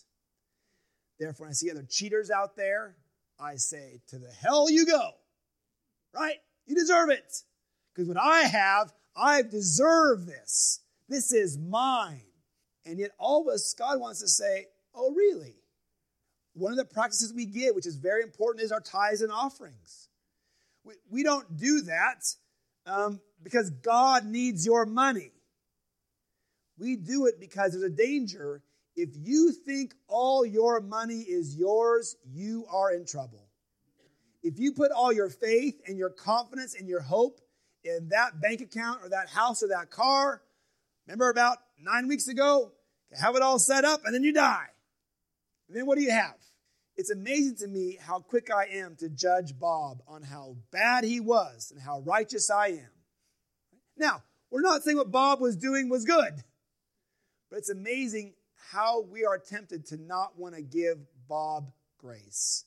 Therefore, 1.17 1.45
when 1.45 1.51
I 1.51 1.53
see 1.53 1.71
other 1.71 1.88
cheaters 1.89 2.29
out 2.29 2.55
there, 2.55 2.97
I 3.39 3.55
say, 3.55 4.01
to 4.10 4.19
the 4.19 4.29
hell 4.29 4.69
you 4.69 4.86
go 4.86 5.13
right? 6.17 6.38
You 6.65 6.75
deserve 6.75 7.10
it. 7.10 7.43
Because 7.93 8.07
what 8.07 8.17
I 8.17 8.41
have, 8.41 8.93
I 9.15 9.41
deserve 9.41 10.25
this. 10.25 10.81
This 11.07 11.31
is 11.31 11.57
mine. 11.57 12.21
And 12.88 13.00
yet, 13.00 13.12
all 13.19 13.41
of 13.41 13.54
us, 13.54 13.76
God 13.78 14.00
wants 14.00 14.21
to 14.21 14.28
say, 14.28 14.67
Oh, 14.95 15.13
really? 15.13 15.56
One 16.54 16.71
of 16.71 16.78
the 16.78 16.86
practices 16.86 17.34
we 17.34 17.45
give, 17.45 17.76
which 17.76 17.86
is 17.86 17.97
very 17.97 18.23
important, 18.23 18.63
is 18.63 18.71
our 18.71 18.80
tithes 18.80 19.21
and 19.21 19.32
offerings. 19.32 20.10
We, 20.84 20.93
we 21.12 21.23
don't 21.23 21.56
do 21.56 21.82
that 21.82 22.23
um, 22.88 23.19
because 23.43 23.69
God 23.69 24.26
needs 24.26 24.65
your 24.65 24.86
money. 24.86 25.32
We 26.80 26.95
do 26.95 27.28
it 27.28 27.39
because 27.39 27.73
there's 27.73 27.84
a 27.84 27.89
danger. 27.89 28.63
If 28.95 29.10
you 29.15 29.52
think 29.52 29.93
all 30.08 30.45
your 30.45 30.82
money 30.82 31.21
is 31.21 31.56
yours, 31.56 32.15
you 32.26 32.65
are 32.71 32.91
in 32.91 33.06
trouble. 33.06 33.47
If 34.41 34.60
you 34.60 34.71
put 34.71 34.91
all 34.91 35.12
your 35.12 35.30
faith 35.30 35.82
and 35.88 35.97
your 35.97 36.10
confidence 36.10 36.73
and 36.73 36.88
your 36.88 37.02
hope 37.02 37.39
in 37.84 38.10
that 38.10 38.41
bank 38.41 38.62
account 38.62 39.02
or 39.04 39.10
that 39.10 39.30
house 39.30 39.62
or 39.62 39.67
that 39.67 39.91
car, 39.91 40.41
remember 41.06 41.30
about 41.30 41.58
nine 41.80 42.08
weeks 42.08 42.28
ago, 42.28 42.71
have 43.15 43.35
it 43.35 43.41
all 43.41 43.59
set 43.59 43.85
up 43.85 44.01
and 44.05 44.13
then 44.13 44.23
you 44.23 44.33
die. 44.33 44.67
And 45.67 45.77
then 45.77 45.85
what 45.85 45.97
do 45.97 46.03
you 46.03 46.11
have? 46.11 46.35
It's 46.95 47.11
amazing 47.11 47.57
to 47.57 47.67
me 47.67 47.97
how 48.01 48.19
quick 48.19 48.49
I 48.51 48.65
am 48.65 48.95
to 48.97 49.09
judge 49.09 49.57
Bob 49.57 50.01
on 50.07 50.23
how 50.23 50.57
bad 50.71 51.03
he 51.03 51.19
was 51.19 51.71
and 51.71 51.81
how 51.81 51.99
righteous 52.01 52.49
I 52.49 52.67
am. 52.69 52.89
Now, 53.95 54.23
we're 54.49 54.61
not 54.61 54.83
saying 54.83 54.97
what 54.97 55.11
Bob 55.11 55.39
was 55.39 55.55
doing 55.55 55.89
was 55.89 56.05
good, 56.05 56.43
but 57.49 57.57
it's 57.57 57.69
amazing 57.69 58.33
how 58.71 59.01
we 59.01 59.25
are 59.25 59.37
tempted 59.37 59.85
to 59.87 59.97
not 59.97 60.37
want 60.37 60.55
to 60.55 60.61
give 60.61 60.97
Bob 61.27 61.71
grace. 61.97 62.65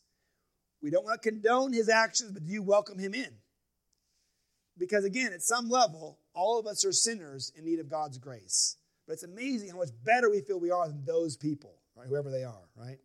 We 0.82 0.90
don't 0.90 1.04
want 1.04 1.20
to 1.22 1.30
condone 1.30 1.72
his 1.72 1.88
actions, 1.88 2.32
but 2.32 2.44
do 2.44 2.52
you 2.52 2.62
welcome 2.62 2.98
him 2.98 3.14
in? 3.14 3.30
Because 4.78 5.04
again, 5.04 5.32
at 5.32 5.42
some 5.42 5.68
level, 5.68 6.18
all 6.34 6.58
of 6.58 6.66
us 6.66 6.84
are 6.84 6.92
sinners 6.92 7.52
in 7.56 7.64
need 7.64 7.80
of 7.80 7.90
God's 7.90 8.18
grace. 8.18 8.76
But 9.10 9.14
it's 9.14 9.24
amazing 9.24 9.70
how 9.70 9.78
much 9.78 9.88
better 10.04 10.30
we 10.30 10.40
feel 10.40 10.60
we 10.60 10.70
are 10.70 10.86
than 10.86 11.04
those 11.04 11.36
people, 11.36 11.74
right? 11.96 12.06
Whoever 12.06 12.30
they 12.30 12.44
are, 12.44 12.68
right? 12.76 13.00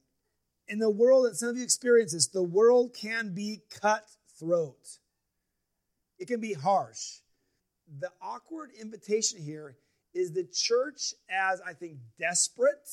In 0.67 0.77
the 0.77 0.87
world, 0.87 1.25
and 1.25 1.35
some 1.35 1.49
of 1.49 1.57
you 1.57 1.63
experience 1.63 2.13
this, 2.13 2.27
the 2.27 2.43
world 2.43 2.93
can 2.93 3.33
be 3.33 3.63
cutthroat. 3.81 4.99
It 6.19 6.27
can 6.27 6.39
be 6.39 6.53
harsh. 6.53 7.21
The 7.99 8.11
awkward 8.21 8.69
invitation 8.79 9.41
here 9.41 9.77
is 10.13 10.31
the 10.31 10.43
church 10.43 11.15
as, 11.27 11.59
I 11.65 11.73
think, 11.73 11.97
desperate 12.19 12.87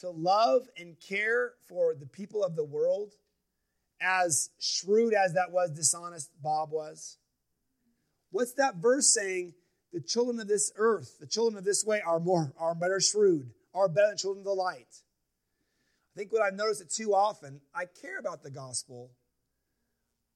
to 0.00 0.10
love 0.10 0.68
and 0.78 1.00
care 1.00 1.52
for 1.66 1.94
the 1.94 2.04
people 2.04 2.44
of 2.44 2.56
the 2.56 2.64
world 2.64 3.14
as 4.02 4.50
shrewd 4.58 5.14
as 5.14 5.32
that 5.32 5.50
was 5.50 5.70
dishonest 5.70 6.30
Bob 6.42 6.72
was? 6.72 7.16
What's 8.32 8.52
that 8.56 8.76
verse 8.76 9.14
saying? 9.14 9.54
The 9.92 10.00
children 10.00 10.40
of 10.40 10.48
this 10.48 10.72
earth, 10.76 11.18
the 11.20 11.26
children 11.26 11.58
of 11.58 11.64
this 11.64 11.84
way 11.84 12.00
are 12.00 12.20
more, 12.20 12.52
are 12.58 12.74
better 12.74 13.00
shrewd, 13.00 13.50
are 13.74 13.88
better 13.88 14.08
than 14.08 14.16
children 14.16 14.40
of 14.40 14.44
the 14.46 14.52
light. 14.52 14.88
I 16.14 16.18
think 16.18 16.32
what 16.32 16.42
I've 16.42 16.54
noticed 16.54 16.80
it 16.80 16.90
too 16.90 17.14
often, 17.14 17.60
I 17.74 17.84
care 17.84 18.18
about 18.18 18.42
the 18.42 18.50
gospel, 18.50 19.10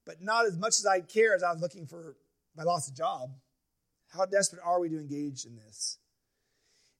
but 0.05 0.21
not 0.21 0.45
as 0.45 0.57
much 0.57 0.79
as 0.79 0.85
I 0.85 1.01
care 1.01 1.35
as 1.35 1.43
I 1.43 1.51
was 1.51 1.61
looking 1.61 1.85
for 1.85 2.17
my 2.55 2.63
lost 2.63 2.95
job. 2.95 3.31
How 4.09 4.25
desperate 4.25 4.61
are 4.63 4.79
we 4.79 4.89
to 4.89 4.99
engage 4.99 5.45
in 5.45 5.55
this? 5.55 5.97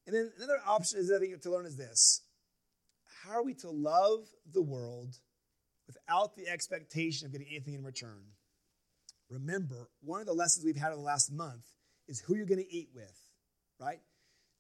And 0.06 0.16
then 0.16 0.32
another 0.38 0.60
option 0.66 1.00
is 1.00 1.12
I 1.12 1.20
think 1.20 1.40
to 1.42 1.52
learn 1.52 1.66
is 1.66 1.78
this. 1.78 2.22
How 3.24 3.34
are 3.34 3.44
we 3.44 3.54
to 3.56 3.70
love 3.70 4.28
the 4.52 4.62
world 4.62 5.18
without 5.88 6.36
the 6.36 6.48
expectation 6.48 7.26
of 7.26 7.32
getting 7.32 7.48
anything 7.48 7.74
in 7.74 7.84
return. 7.84 8.22
Remember, 9.30 9.90
one 10.02 10.22
of 10.22 10.28
the 10.28 10.34
lessons 10.34 10.66
we've 10.66 10.76
had 10.76 10.92
in 10.92 11.00
the 11.00 11.04
last 11.04 11.32
month 11.32 11.66
is 12.08 12.20
who 12.20 12.36
you're 12.36 12.46
going 12.46 12.64
to 12.64 12.74
eat 12.74 12.90
with, 12.94 13.18
right? 13.80 14.00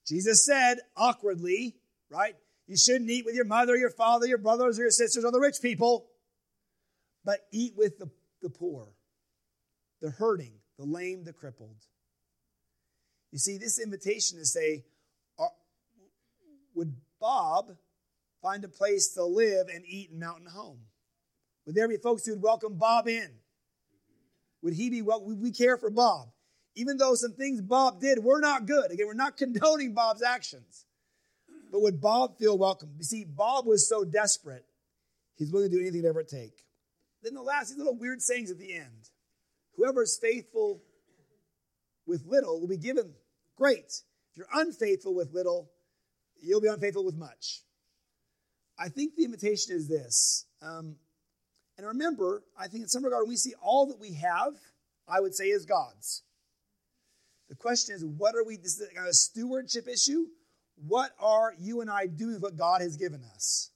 Jesus 0.05 0.45
said 0.45 0.79
awkwardly, 0.95 1.75
right? 2.09 2.35
You 2.67 2.77
shouldn't 2.77 3.09
eat 3.09 3.25
with 3.25 3.35
your 3.35 3.45
mother, 3.45 3.75
your 3.75 3.89
father, 3.89 4.25
your 4.25 4.37
brothers, 4.37 4.79
or 4.79 4.83
your 4.83 4.91
sisters, 4.91 5.23
or 5.23 5.31
the 5.31 5.39
rich 5.39 5.57
people, 5.61 6.07
but 7.23 7.39
eat 7.51 7.73
with 7.75 7.97
the, 7.97 8.09
the 8.41 8.49
poor, 8.49 8.89
the 10.01 10.11
hurting, 10.11 10.53
the 10.77 10.85
lame, 10.85 11.23
the 11.23 11.33
crippled. 11.33 11.77
You 13.31 13.39
see, 13.39 13.57
this 13.57 13.79
invitation 13.79 14.39
is 14.39 14.53
say, 14.53 14.83
would 16.73 16.93
Bob 17.19 17.75
find 18.41 18.63
a 18.63 18.69
place 18.69 19.13
to 19.15 19.23
live 19.25 19.67
and 19.67 19.83
eat 19.85 20.11
in 20.11 20.19
Mountain 20.19 20.47
Home? 20.47 20.79
Would 21.65 21.75
there 21.75 21.87
be 21.87 21.97
folks 21.97 22.25
who 22.25 22.33
would 22.33 22.41
welcome 22.41 22.75
Bob 22.75 23.07
in? 23.07 23.29
Would 24.61 24.73
he 24.73 24.89
be 24.89 25.01
well? 25.01 25.23
Would 25.25 25.41
we 25.41 25.51
care 25.51 25.77
for 25.77 25.89
Bob? 25.89 26.29
Even 26.77 26.97
though 26.97 27.15
some 27.15 27.33
things 27.33 27.59
Bob 27.59 27.99
did 27.99 28.23
were 28.23 28.39
not 28.39 28.67
good. 28.67 28.91
Again, 28.91 29.07
we're 29.07 29.15
not 29.15 29.35
condoning 29.35 29.93
Bob's 29.95 30.21
actions. 30.21 30.85
But 31.71 31.81
would 31.81 31.99
Bob 31.99 32.37
feel 32.37 32.55
welcome? 32.55 32.91
You 32.97 33.03
see, 33.03 33.25
Bob 33.25 33.65
was 33.65 33.89
so 33.89 34.05
desperate, 34.05 34.63
he's 35.35 35.51
willing 35.51 35.71
to 35.71 35.75
do 35.75 35.81
anything 35.81 36.03
to 36.03 36.07
ever 36.07 36.23
take. 36.23 36.53
Then 37.23 37.33
the 37.33 37.41
last, 37.41 37.69
these 37.69 37.79
little 37.79 37.97
weird 37.97 38.21
sayings 38.21 38.51
at 38.51 38.59
the 38.59 38.75
end. 38.75 39.09
Whoever 39.75 40.03
is 40.03 40.19
faithful 40.21 40.83
with 42.05 42.25
little 42.27 42.61
will 42.61 42.67
be 42.67 42.77
given 42.77 43.11
great. 43.55 44.03
If 44.31 44.37
you're 44.37 44.47
unfaithful 44.53 45.15
with 45.15 45.33
little, 45.33 45.71
you'll 46.39 46.61
be 46.61 46.67
unfaithful 46.67 47.03
with 47.03 47.17
much. 47.17 47.63
I 48.77 48.89
think 48.89 49.15
the 49.15 49.25
invitation 49.25 49.75
is 49.75 49.87
this. 49.87 50.45
Um, 50.61 50.97
and 51.77 51.87
remember, 51.87 52.43
I 52.57 52.67
think 52.67 52.83
in 52.83 52.87
some 52.87 53.03
regard, 53.03 53.23
when 53.23 53.29
we 53.29 53.35
see 53.35 53.55
all 53.63 53.87
that 53.87 53.99
we 53.99 54.13
have, 54.13 54.53
I 55.07 55.19
would 55.19 55.33
say 55.33 55.45
is 55.45 55.65
God's. 55.65 56.21
The 57.49 57.55
question 57.55 57.95
is, 57.95 58.03
what 58.03 58.35
are 58.35 58.43
we, 58.43 58.57
this 58.57 58.79
is 58.79 58.89
a 58.97 59.13
stewardship 59.13 59.87
issue. 59.87 60.25
What 60.87 61.11
are 61.19 61.53
you 61.59 61.81
and 61.81 61.89
I 61.89 62.07
doing 62.07 62.33
with 62.33 62.43
what 62.43 62.57
God 62.57 62.81
has 62.81 62.97
given 62.97 63.23
us? 63.35 63.71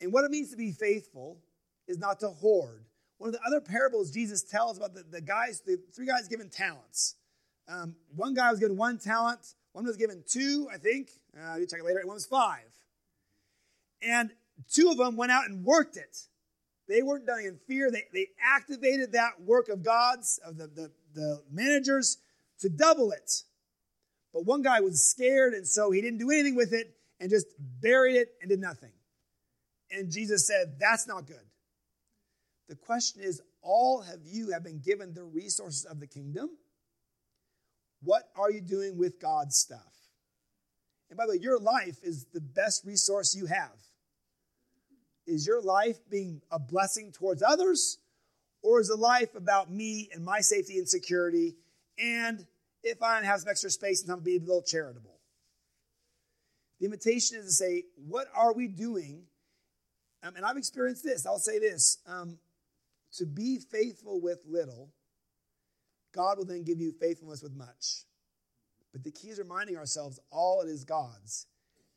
And 0.00 0.12
what 0.12 0.24
it 0.24 0.30
means 0.30 0.50
to 0.50 0.56
be 0.56 0.72
faithful 0.72 1.38
is 1.86 1.98
not 1.98 2.20
to 2.20 2.28
hoard. 2.28 2.84
One 3.18 3.28
of 3.28 3.34
the 3.34 3.40
other 3.46 3.60
parables 3.60 4.10
Jesus 4.10 4.42
tells 4.42 4.76
about 4.76 4.94
the, 4.94 5.04
the 5.08 5.20
guys, 5.20 5.62
the 5.64 5.78
three 5.94 6.06
guys 6.06 6.26
given 6.26 6.50
talents. 6.50 7.14
Um, 7.68 7.94
one 8.16 8.34
guy 8.34 8.50
was 8.50 8.58
given 8.58 8.76
one 8.76 8.98
talent, 8.98 9.54
one 9.72 9.84
was 9.84 9.96
given 9.96 10.24
two, 10.28 10.68
I 10.72 10.78
think. 10.78 11.10
Uh, 11.36 11.56
you 11.56 11.66
check 11.66 11.78
it 11.78 11.84
later. 11.84 12.00
And 12.00 12.08
one 12.08 12.16
was 12.16 12.26
five. 12.26 12.66
And 14.02 14.32
two 14.74 14.90
of 14.90 14.96
them 14.96 15.16
went 15.16 15.30
out 15.30 15.46
and 15.46 15.64
worked 15.64 15.96
it. 15.96 16.18
They 16.88 17.02
weren't 17.02 17.26
done 17.26 17.38
in 17.40 17.58
fear. 17.68 17.90
They, 17.90 18.04
they 18.12 18.26
activated 18.42 19.12
that 19.12 19.40
work 19.40 19.68
of 19.68 19.84
God's, 19.84 20.40
of 20.44 20.58
the, 20.58 20.66
the, 20.66 20.90
the 21.14 21.42
managers, 21.50 22.18
to 22.62 22.68
double 22.68 23.12
it. 23.12 23.30
But 24.32 24.46
one 24.46 24.62
guy 24.62 24.80
was 24.80 25.08
scared, 25.08 25.52
and 25.52 25.66
so 25.66 25.90
he 25.90 26.00
didn't 26.00 26.18
do 26.18 26.30
anything 26.30 26.56
with 26.56 26.72
it 26.72 26.94
and 27.20 27.30
just 27.30 27.46
buried 27.58 28.16
it 28.16 28.28
and 28.40 28.48
did 28.48 28.60
nothing. 28.60 28.92
And 29.90 30.10
Jesus 30.10 30.46
said, 30.46 30.76
That's 30.80 31.06
not 31.06 31.26
good. 31.26 31.36
The 32.68 32.76
question 32.76 33.22
is, 33.22 33.42
all 33.60 34.02
of 34.02 34.20
you 34.24 34.52
have 34.52 34.64
been 34.64 34.80
given 34.80 35.12
the 35.12 35.24
resources 35.24 35.84
of 35.84 36.00
the 36.00 36.06
kingdom. 36.06 36.50
What 38.02 38.24
are 38.34 38.50
you 38.50 38.60
doing 38.60 38.96
with 38.96 39.20
God's 39.20 39.56
stuff? 39.56 39.92
And 41.10 41.18
by 41.18 41.26
the 41.26 41.32
way, 41.32 41.38
your 41.40 41.58
life 41.58 41.98
is 42.02 42.24
the 42.32 42.40
best 42.40 42.84
resource 42.84 43.36
you 43.36 43.46
have. 43.46 43.76
Is 45.26 45.46
your 45.46 45.60
life 45.60 45.98
being 46.10 46.40
a 46.50 46.58
blessing 46.58 47.12
towards 47.12 47.42
others? 47.42 47.98
Or 48.62 48.80
is 48.80 48.88
a 48.88 48.96
life 48.96 49.34
about 49.34 49.70
me 49.70 50.08
and 50.12 50.24
my 50.24 50.40
safety 50.40 50.78
and 50.78 50.88
security? 50.88 51.56
And 51.98 52.46
if 52.82 53.02
I 53.02 53.22
have 53.24 53.40
some 53.40 53.48
extra 53.48 53.70
space, 53.70 54.02
and 54.02 54.12
I'm 54.12 54.20
being 54.20 54.42
a 54.42 54.44
little 54.44 54.62
charitable. 54.62 55.18
The 56.80 56.86
invitation 56.86 57.38
is 57.38 57.46
to 57.46 57.52
say, 57.52 57.84
what 58.08 58.26
are 58.34 58.52
we 58.52 58.66
doing? 58.66 59.22
Um, 60.22 60.34
and 60.36 60.44
I've 60.44 60.56
experienced 60.56 61.04
this. 61.04 61.26
I'll 61.26 61.38
say 61.38 61.58
this 61.58 61.98
um, 62.06 62.38
to 63.18 63.26
be 63.26 63.58
faithful 63.58 64.20
with 64.20 64.40
little, 64.48 64.90
God 66.12 66.38
will 66.38 66.44
then 66.44 66.64
give 66.64 66.80
you 66.80 66.92
faithfulness 67.00 67.42
with 67.42 67.54
much. 67.54 68.04
But 68.92 69.04
the 69.04 69.10
key 69.10 69.28
is 69.28 69.38
reminding 69.38 69.76
ourselves 69.76 70.20
all 70.30 70.60
it 70.60 70.68
is 70.68 70.84
God's. 70.84 71.46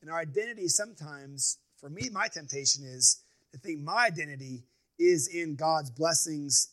And 0.01 0.09
our 0.09 0.19
identity 0.19 0.67
sometimes, 0.67 1.57
for 1.77 1.89
me, 1.89 2.09
my 2.11 2.27
temptation 2.27 2.85
is 2.85 3.23
to 3.51 3.57
think 3.57 3.81
my 3.81 4.05
identity 4.05 4.65
is 4.99 5.27
in 5.27 5.55
God's 5.55 5.89
blessings 5.89 6.69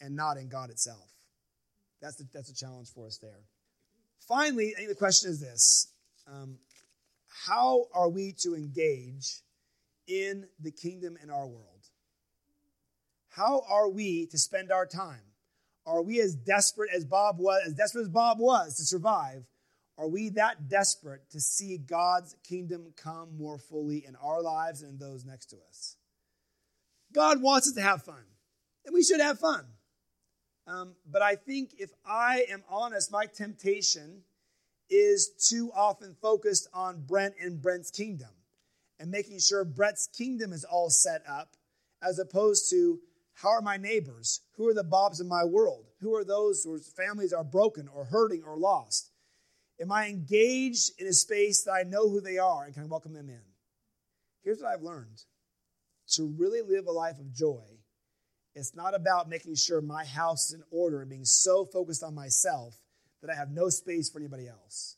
and 0.00 0.16
not 0.16 0.36
in 0.36 0.48
God 0.48 0.70
itself. 0.70 1.08
That's, 2.00 2.16
the, 2.16 2.26
that's 2.34 2.50
a 2.50 2.54
challenge 2.54 2.88
for 2.92 3.06
us 3.06 3.18
there. 3.18 3.44
Finally, 4.32 4.72
I 4.74 4.78
think 4.78 4.88
the 4.88 4.94
question 4.94 5.30
is 5.30 5.40
this 5.40 5.92
um, 6.26 6.56
How 7.46 7.84
are 7.92 8.08
we 8.08 8.34
to 8.40 8.54
engage 8.54 9.42
in 10.08 10.46
the 10.58 10.70
kingdom 10.70 11.18
in 11.22 11.28
our 11.28 11.46
world? 11.46 11.90
How 13.28 13.62
are 13.68 13.90
we 13.90 14.26
to 14.30 14.38
spend 14.38 14.72
our 14.72 14.86
time? 14.86 15.20
Are 15.84 16.00
we 16.00 16.18
as 16.18 16.34
desperate 16.34 16.88
as 16.96 17.04
Bob 17.04 17.36
was, 17.40 17.60
as 17.66 17.74
desperate 17.74 18.02
as 18.02 18.08
Bob 18.08 18.38
was 18.38 18.76
to 18.76 18.84
survive? 18.86 19.44
Are 19.98 20.08
we 20.08 20.30
that 20.30 20.66
desperate 20.66 21.30
to 21.32 21.40
see 21.40 21.76
God's 21.76 22.34
kingdom 22.42 22.94
come 22.96 23.36
more 23.36 23.58
fully 23.58 24.02
in 24.06 24.16
our 24.16 24.40
lives 24.40 24.80
and 24.80 24.98
those 24.98 25.26
next 25.26 25.46
to 25.46 25.56
us? 25.68 25.96
God 27.12 27.42
wants 27.42 27.68
us 27.68 27.74
to 27.74 27.82
have 27.82 28.02
fun, 28.02 28.24
and 28.86 28.94
we 28.94 29.02
should 29.02 29.20
have 29.20 29.38
fun. 29.38 29.66
Um, 30.66 30.94
but 31.10 31.22
I 31.22 31.34
think 31.34 31.74
if 31.78 31.90
I 32.04 32.44
am 32.50 32.62
honest, 32.68 33.10
my 33.10 33.26
temptation 33.26 34.22
is 34.88 35.30
too 35.48 35.70
often 35.74 36.14
focused 36.20 36.68
on 36.72 37.04
Brent 37.06 37.34
and 37.40 37.60
Brent's 37.60 37.90
kingdom 37.90 38.30
and 39.00 39.10
making 39.10 39.40
sure 39.40 39.64
Brent's 39.64 40.06
kingdom 40.06 40.52
is 40.52 40.64
all 40.64 40.90
set 40.90 41.22
up 41.28 41.56
as 42.02 42.18
opposed 42.18 42.70
to 42.70 43.00
how 43.34 43.50
are 43.50 43.62
my 43.62 43.76
neighbors? 43.76 44.40
Who 44.56 44.68
are 44.68 44.74
the 44.74 44.84
Bobs 44.84 45.20
in 45.20 45.28
my 45.28 45.44
world? 45.44 45.86
Who 46.00 46.14
are 46.14 46.24
those 46.24 46.62
whose 46.64 46.88
families 46.88 47.32
are 47.32 47.44
broken 47.44 47.88
or 47.88 48.04
hurting 48.04 48.42
or 48.44 48.56
lost? 48.56 49.10
Am 49.80 49.90
I 49.90 50.08
engaged 50.08 50.92
in 50.98 51.06
a 51.06 51.12
space 51.12 51.64
that 51.64 51.72
I 51.72 51.82
know 51.82 52.08
who 52.08 52.20
they 52.20 52.38
are 52.38 52.64
and 52.64 52.74
can 52.74 52.88
welcome 52.88 53.14
them 53.14 53.28
in? 53.28 53.40
Here's 54.44 54.60
what 54.60 54.72
I've 54.72 54.82
learned 54.82 55.22
to 56.12 56.26
really 56.38 56.60
live 56.60 56.86
a 56.86 56.92
life 56.92 57.18
of 57.18 57.32
joy, 57.32 57.64
it's 58.54 58.74
not 58.74 58.94
about 58.94 59.28
making 59.28 59.54
sure 59.54 59.80
my 59.80 60.04
house 60.04 60.48
is 60.48 60.54
in 60.54 60.62
order 60.70 61.00
and 61.00 61.10
being 61.10 61.24
so 61.24 61.64
focused 61.64 62.02
on 62.02 62.14
myself 62.14 62.76
that 63.22 63.30
I 63.30 63.34
have 63.34 63.50
no 63.50 63.68
space 63.68 64.10
for 64.10 64.18
anybody 64.18 64.48
else. 64.48 64.96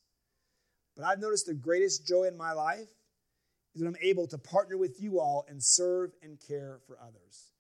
But 0.97 1.05
I've 1.05 1.21
noticed 1.21 1.47
the 1.47 1.55
greatest 1.55 2.07
joy 2.07 2.25
in 2.25 2.37
my 2.37 2.53
life 2.53 2.89
is 3.75 3.83
when 3.83 3.89
I'm 3.89 4.01
able 4.03 4.27
to 4.29 4.39
partner 4.39 4.77
with 4.77 5.01
you 5.01 5.21
all 5.21 5.45
and 5.49 5.63
serve 5.63 6.13
and 6.23 6.39
care 6.41 6.81
for 6.87 6.99
others. 7.01 7.51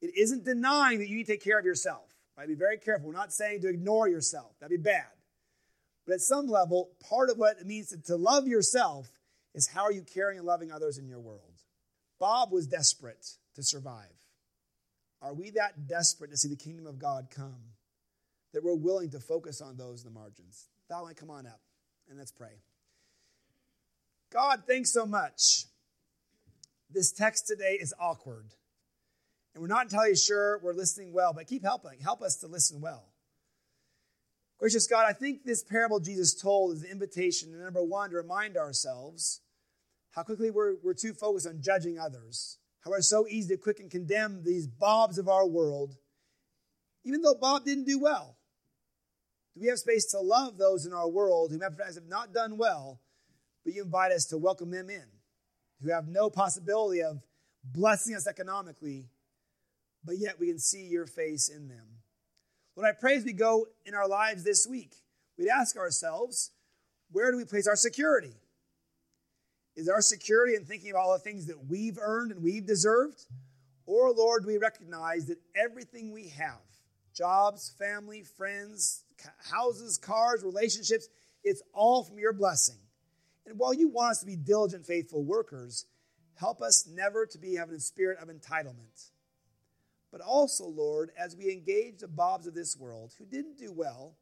It 0.00 0.16
isn't 0.16 0.44
denying 0.44 0.98
that 0.98 1.08
you 1.08 1.16
need 1.16 1.26
to 1.26 1.32
take 1.32 1.44
care 1.44 1.58
of 1.58 1.64
yourself. 1.64 2.14
Right? 2.36 2.48
Be 2.48 2.54
very 2.54 2.78
careful. 2.78 3.08
We're 3.08 3.14
not 3.14 3.32
saying 3.32 3.60
to 3.62 3.68
ignore 3.68 4.08
yourself. 4.08 4.52
That'd 4.60 4.76
be 4.76 4.82
bad. 4.82 5.06
But 6.06 6.14
at 6.14 6.20
some 6.20 6.48
level, 6.48 6.90
part 7.08 7.30
of 7.30 7.38
what 7.38 7.58
it 7.58 7.66
means 7.66 7.88
to, 7.88 8.02
to 8.02 8.16
love 8.16 8.46
yourself 8.46 9.08
is 9.54 9.68
how 9.68 9.82
are 9.82 9.92
you 9.92 10.02
caring 10.02 10.38
and 10.38 10.46
loving 10.46 10.72
others 10.72 10.98
in 10.98 11.08
your 11.08 11.20
world? 11.20 11.62
Bob 12.18 12.52
was 12.52 12.66
desperate 12.66 13.26
to 13.54 13.62
survive. 13.62 14.12
Are 15.24 15.32
we 15.32 15.50
that 15.52 15.88
desperate 15.88 16.30
to 16.30 16.36
see 16.36 16.48
the 16.48 16.56
kingdom 16.56 16.86
of 16.86 16.98
God 16.98 17.28
come 17.34 17.72
that 18.52 18.62
we're 18.62 18.74
willing 18.74 19.10
to 19.10 19.20
focus 19.20 19.62
on 19.62 19.76
those 19.76 20.04
in 20.04 20.12
the 20.12 20.18
margins? 20.18 20.68
Might 20.90 21.16
come 21.16 21.30
on 21.30 21.46
up 21.46 21.60
and 22.08 22.18
let's 22.18 22.30
pray. 22.30 22.60
God, 24.32 24.62
thanks 24.68 24.92
so 24.92 25.06
much. 25.06 25.64
This 26.90 27.10
text 27.10 27.48
today 27.48 27.78
is 27.80 27.92
awkward 27.98 28.52
and 29.54 29.62
we're 29.62 29.68
not 29.68 29.84
entirely 29.84 30.16
sure 30.16 30.60
we're 30.62 30.74
listening 30.74 31.12
well, 31.12 31.32
but 31.32 31.46
keep 31.46 31.62
helping. 31.62 32.00
Help 32.00 32.22
us 32.22 32.36
to 32.38 32.46
listen 32.46 32.80
well. 32.80 33.04
Gracious 34.58 34.86
God, 34.86 35.04
I 35.08 35.12
think 35.12 35.44
this 35.44 35.62
parable 35.62 36.00
Jesus 36.00 36.34
told 36.34 36.76
is 36.76 36.82
an 36.82 36.90
invitation, 36.90 37.58
number 37.58 37.82
one, 37.82 38.10
to 38.10 38.16
remind 38.16 38.56
ourselves 38.56 39.40
how 40.10 40.22
quickly 40.22 40.50
we're, 40.50 40.74
we're 40.82 40.94
too 40.94 41.12
focused 41.12 41.46
on 41.46 41.60
judging 41.60 41.98
others, 41.98 42.58
how 42.84 42.90
we're 42.90 43.00
so 43.00 43.26
easy 43.28 43.56
to 43.56 43.60
quick 43.60 43.80
and 43.80 43.90
condemn 43.90 44.42
these 44.44 44.66
Bobs 44.66 45.18
of 45.18 45.28
our 45.28 45.46
world, 45.46 45.96
even 47.04 47.22
though 47.22 47.34
Bob 47.34 47.64
didn't 47.64 47.84
do 47.84 47.98
well. 47.98 48.36
Do 49.54 49.62
we 49.62 49.68
have 49.68 49.78
space 49.78 50.06
to 50.10 50.20
love 50.20 50.58
those 50.58 50.84
in 50.84 50.92
our 50.92 51.08
world 51.08 51.50
who 51.50 51.60
have 51.60 51.78
not 52.08 52.34
done 52.34 52.58
well, 52.58 53.00
but 53.64 53.72
you 53.72 53.84
invite 53.84 54.12
us 54.12 54.26
to 54.26 54.38
welcome 54.38 54.70
them 54.70 54.90
in, 54.90 55.04
who 55.82 55.90
have 55.90 56.08
no 56.08 56.28
possibility 56.28 57.02
of 57.02 57.22
blessing 57.62 58.14
us 58.14 58.26
economically, 58.26 59.06
but 60.04 60.18
yet 60.18 60.38
we 60.38 60.48
can 60.48 60.58
see 60.58 60.86
your 60.86 61.06
face 61.06 61.48
in 61.48 61.68
them. 61.68 61.86
Lord, 62.76 62.88
I 62.88 62.92
pray 62.92 63.16
as 63.16 63.24
we 63.24 63.32
go 63.32 63.68
in 63.86 63.94
our 63.94 64.08
lives 64.08 64.44
this 64.44 64.66
week, 64.68 64.94
we'd 65.38 65.48
ask 65.48 65.76
ourselves, 65.76 66.50
where 67.10 67.30
do 67.30 67.38
we 67.38 67.44
place 67.44 67.66
our 67.66 67.76
security? 67.76 68.34
Is 69.76 69.88
our 69.88 70.00
security 70.00 70.54
in 70.54 70.64
thinking 70.64 70.90
of 70.90 70.96
all 70.96 71.12
the 71.12 71.18
things 71.18 71.46
that 71.46 71.66
we've 71.66 71.98
earned 72.00 72.32
and 72.32 72.42
we've 72.42 72.66
deserved? 72.66 73.26
Or, 73.86 74.12
Lord, 74.12 74.42
do 74.42 74.48
we 74.48 74.58
recognize 74.58 75.26
that 75.26 75.38
everything 75.54 76.12
we 76.12 76.28
have 76.28 76.60
jobs, 77.14 77.72
family, 77.78 78.22
friends, 78.22 79.04
houses, 79.50 79.98
cars, 79.98 80.42
relationships 80.42 81.08
it's 81.46 81.62
all 81.74 82.02
from 82.02 82.18
your 82.18 82.32
blessing. 82.32 82.78
And 83.44 83.58
while 83.58 83.74
you 83.74 83.88
want 83.88 84.12
us 84.12 84.20
to 84.20 84.26
be 84.26 84.34
diligent, 84.34 84.86
faithful 84.86 85.22
workers, 85.22 85.84
help 86.36 86.62
us 86.62 86.88
never 86.90 87.26
to 87.26 87.38
be 87.38 87.56
having 87.56 87.74
a 87.74 87.80
spirit 87.80 88.18
of 88.18 88.28
entitlement 88.28 89.10
but 90.14 90.20
also, 90.20 90.68
Lord, 90.68 91.10
as 91.18 91.34
we 91.34 91.50
engage 91.50 91.98
the 91.98 92.06
Bobs 92.06 92.46
of 92.46 92.54
this 92.54 92.76
world 92.76 93.12
who 93.18 93.24
didn't 93.24 93.58
do 93.58 93.72
well, 93.72 94.14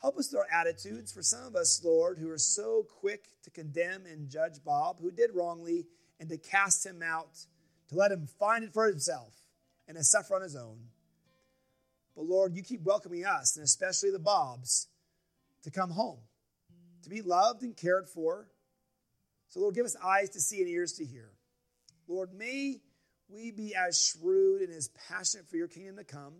help 0.00 0.16
us 0.16 0.32
with 0.32 0.40
our 0.40 0.60
attitudes. 0.60 1.12
For 1.12 1.22
some 1.22 1.46
of 1.46 1.56
us, 1.56 1.82
Lord, 1.84 2.18
who 2.18 2.30
are 2.30 2.38
so 2.38 2.86
quick 3.00 3.24
to 3.44 3.50
condemn 3.50 4.06
and 4.06 4.28
judge 4.28 4.62
Bob, 4.64 5.00
who 5.00 5.10
did 5.10 5.30
wrongly, 5.34 5.86
and 6.20 6.28
to 6.28 6.38
cast 6.38 6.84
him 6.84 7.02
out 7.02 7.46
to 7.88 7.94
let 7.94 8.12
him 8.12 8.26
find 8.38 8.64
it 8.64 8.72
for 8.72 8.86
himself 8.86 9.34
and 9.86 9.96
to 9.96 10.04
suffer 10.04 10.34
on 10.34 10.42
his 10.42 10.56
own. 10.56 10.78
But 12.14 12.26
Lord, 12.26 12.54
you 12.54 12.62
keep 12.62 12.82
welcoming 12.82 13.24
us, 13.24 13.56
and 13.56 13.64
especially 13.64 14.10
the 14.10 14.18
Bobs, 14.18 14.88
to 15.62 15.70
come 15.70 15.90
home, 15.90 16.18
to 17.02 17.10
be 17.10 17.22
loved 17.22 17.62
and 17.62 17.76
cared 17.76 18.08
for. 18.08 18.48
So, 19.48 19.60
Lord, 19.60 19.74
give 19.74 19.86
us 19.86 19.96
eyes 20.02 20.30
to 20.30 20.40
see 20.40 20.60
and 20.60 20.68
ears 20.68 20.92
to 20.94 21.04
hear. 21.04 21.30
Lord, 22.06 22.34
may 22.34 22.80
we 23.28 23.50
be 23.50 23.74
as 23.74 24.02
shrewd 24.02 24.62
and 24.62 24.72
as 24.72 24.88
passionate 25.08 25.48
for 25.48 25.56
your 25.56 25.68
kingdom 25.68 25.96
to 25.96 26.04
come 26.04 26.34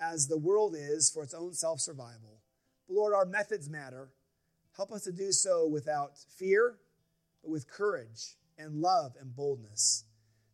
as 0.00 0.28
the 0.28 0.38
world 0.38 0.74
is 0.78 1.10
for 1.10 1.22
its 1.22 1.34
own 1.34 1.52
self 1.54 1.80
survival. 1.80 2.38
But 2.88 2.94
Lord, 2.94 3.14
our 3.14 3.24
methods 3.24 3.68
matter. 3.68 4.10
Help 4.76 4.92
us 4.92 5.04
to 5.04 5.12
do 5.12 5.32
so 5.32 5.66
without 5.66 6.18
fear, 6.18 6.76
but 7.42 7.50
with 7.50 7.70
courage 7.70 8.36
and 8.58 8.80
love 8.80 9.14
and 9.20 9.34
boldness. 9.34 10.04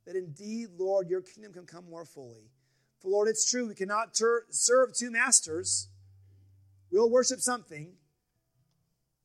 That 0.07 0.17
indeed, 0.17 0.69
Lord, 0.79 1.09
your 1.09 1.23
kingdom 1.23 1.53
can 1.53 1.67
come 1.67 1.89
more 1.89 2.05
fully. 2.05 2.51
For 3.01 3.09
Lord, 3.09 3.29
it's 3.29 3.51
true, 3.51 3.69
we 3.69 3.75
cannot 3.75 4.15
ter- 4.15 4.45
serve 4.51 4.95
two 4.95 5.11
masters. 5.11 5.89
We'll 6.91 7.11
worship 7.11 7.41
something. 7.41 7.93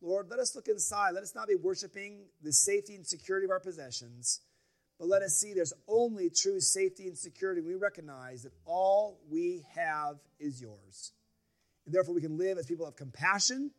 Lord, 0.02 0.28
let 0.30 0.40
us 0.40 0.56
look 0.56 0.68
inside. 0.68 1.12
Let 1.14 1.24
us 1.24 1.34
not 1.36 1.48
be 1.48 1.56
worshiping 1.56 2.26
the 2.42 2.54
safety 2.54 2.96
and 2.96 3.06
security 3.06 3.46
of 3.46 3.52
our 3.52 3.60
possessions 3.60 4.42
but 4.98 5.08
let 5.08 5.22
us 5.22 5.36
see 5.36 5.54
there's 5.54 5.74
only 5.88 6.30
true 6.30 6.60
safety 6.60 7.08
and 7.08 7.18
security. 7.18 7.62
When 7.62 7.74
we 7.74 7.76
recognize 7.76 8.44
that 8.44 8.54
all 8.66 9.20
we 9.30 9.66
have 9.76 10.18
is 10.40 10.62
yours. 10.62 11.12
And 11.86 11.94
therefore, 11.94 12.16
we 12.16 12.22
can 12.22 12.38
live 12.38 12.58
as 12.58 12.66
people 12.66 12.86
of 12.86 12.96
compassion, 12.96 13.72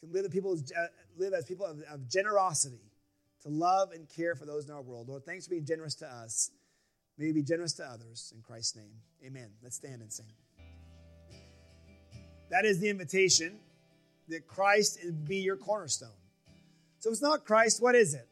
can 0.00 0.12
live 0.12 0.24
as 0.24 0.30
people, 0.30 0.52
uh, 0.52 0.86
live 1.16 1.32
as 1.32 1.44
people 1.44 1.66
of, 1.66 1.80
of 1.90 2.08
generosity, 2.08 2.82
to 3.42 3.48
love 3.48 3.92
and 3.92 4.08
care 4.08 4.34
for 4.34 4.44
those 4.44 4.66
in 4.66 4.74
our 4.74 4.82
world. 4.82 5.08
Lord, 5.08 5.24
thanks 5.24 5.46
for 5.46 5.50
being 5.50 5.64
generous 5.64 5.94
to 5.96 6.06
us. 6.06 6.50
May 7.16 7.26
you 7.26 7.34
be 7.34 7.42
generous 7.42 7.72
to 7.74 7.84
others. 7.84 8.32
In 8.34 8.42
Christ's 8.42 8.76
name, 8.76 8.94
amen. 9.24 9.50
Let's 9.62 9.76
stand 9.76 10.02
and 10.02 10.12
sing. 10.12 10.26
That 12.50 12.64
is 12.64 12.80
the 12.80 12.88
invitation 12.88 13.58
that 14.28 14.46
Christ 14.46 14.98
be 15.26 15.36
your 15.36 15.56
cornerstone. 15.56 16.08
So 17.00 17.10
it's 17.10 17.22
not 17.22 17.44
Christ, 17.44 17.82
what 17.82 17.94
is 17.94 18.14
it? 18.14 18.28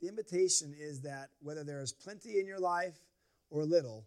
The 0.00 0.08
invitation 0.08 0.74
is 0.78 1.02
that 1.02 1.30
whether 1.40 1.62
there 1.62 1.80
is 1.80 1.92
plenty 1.92 2.40
in 2.40 2.46
your 2.46 2.58
life 2.58 2.98
or 3.50 3.64
little, 3.64 4.04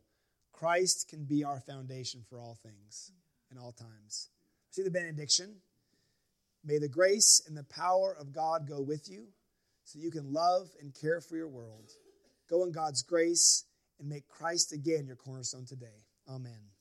Christ 0.57 1.09
can 1.09 1.25
be 1.25 1.43
our 1.43 1.59
foundation 1.59 2.21
for 2.29 2.39
all 2.39 2.57
things 2.63 3.11
in 3.51 3.57
all 3.57 3.73
times. 3.73 4.29
See 4.71 4.83
the 4.83 4.89
benediction? 4.89 5.55
May 6.63 6.77
the 6.77 6.87
grace 6.87 7.41
and 7.45 7.57
the 7.57 7.63
power 7.63 8.15
of 8.17 8.33
God 8.33 8.67
go 8.67 8.81
with 8.81 9.09
you 9.09 9.27
so 9.83 9.99
you 9.99 10.11
can 10.11 10.31
love 10.31 10.69
and 10.81 10.93
care 10.93 11.19
for 11.19 11.35
your 11.35 11.49
world. 11.49 11.91
Go 12.49 12.63
in 12.63 12.71
God's 12.71 13.03
grace 13.03 13.65
and 13.99 14.07
make 14.07 14.27
Christ 14.27 14.71
again 14.71 15.05
your 15.05 15.17
cornerstone 15.17 15.65
today. 15.65 16.05
Amen. 16.29 16.74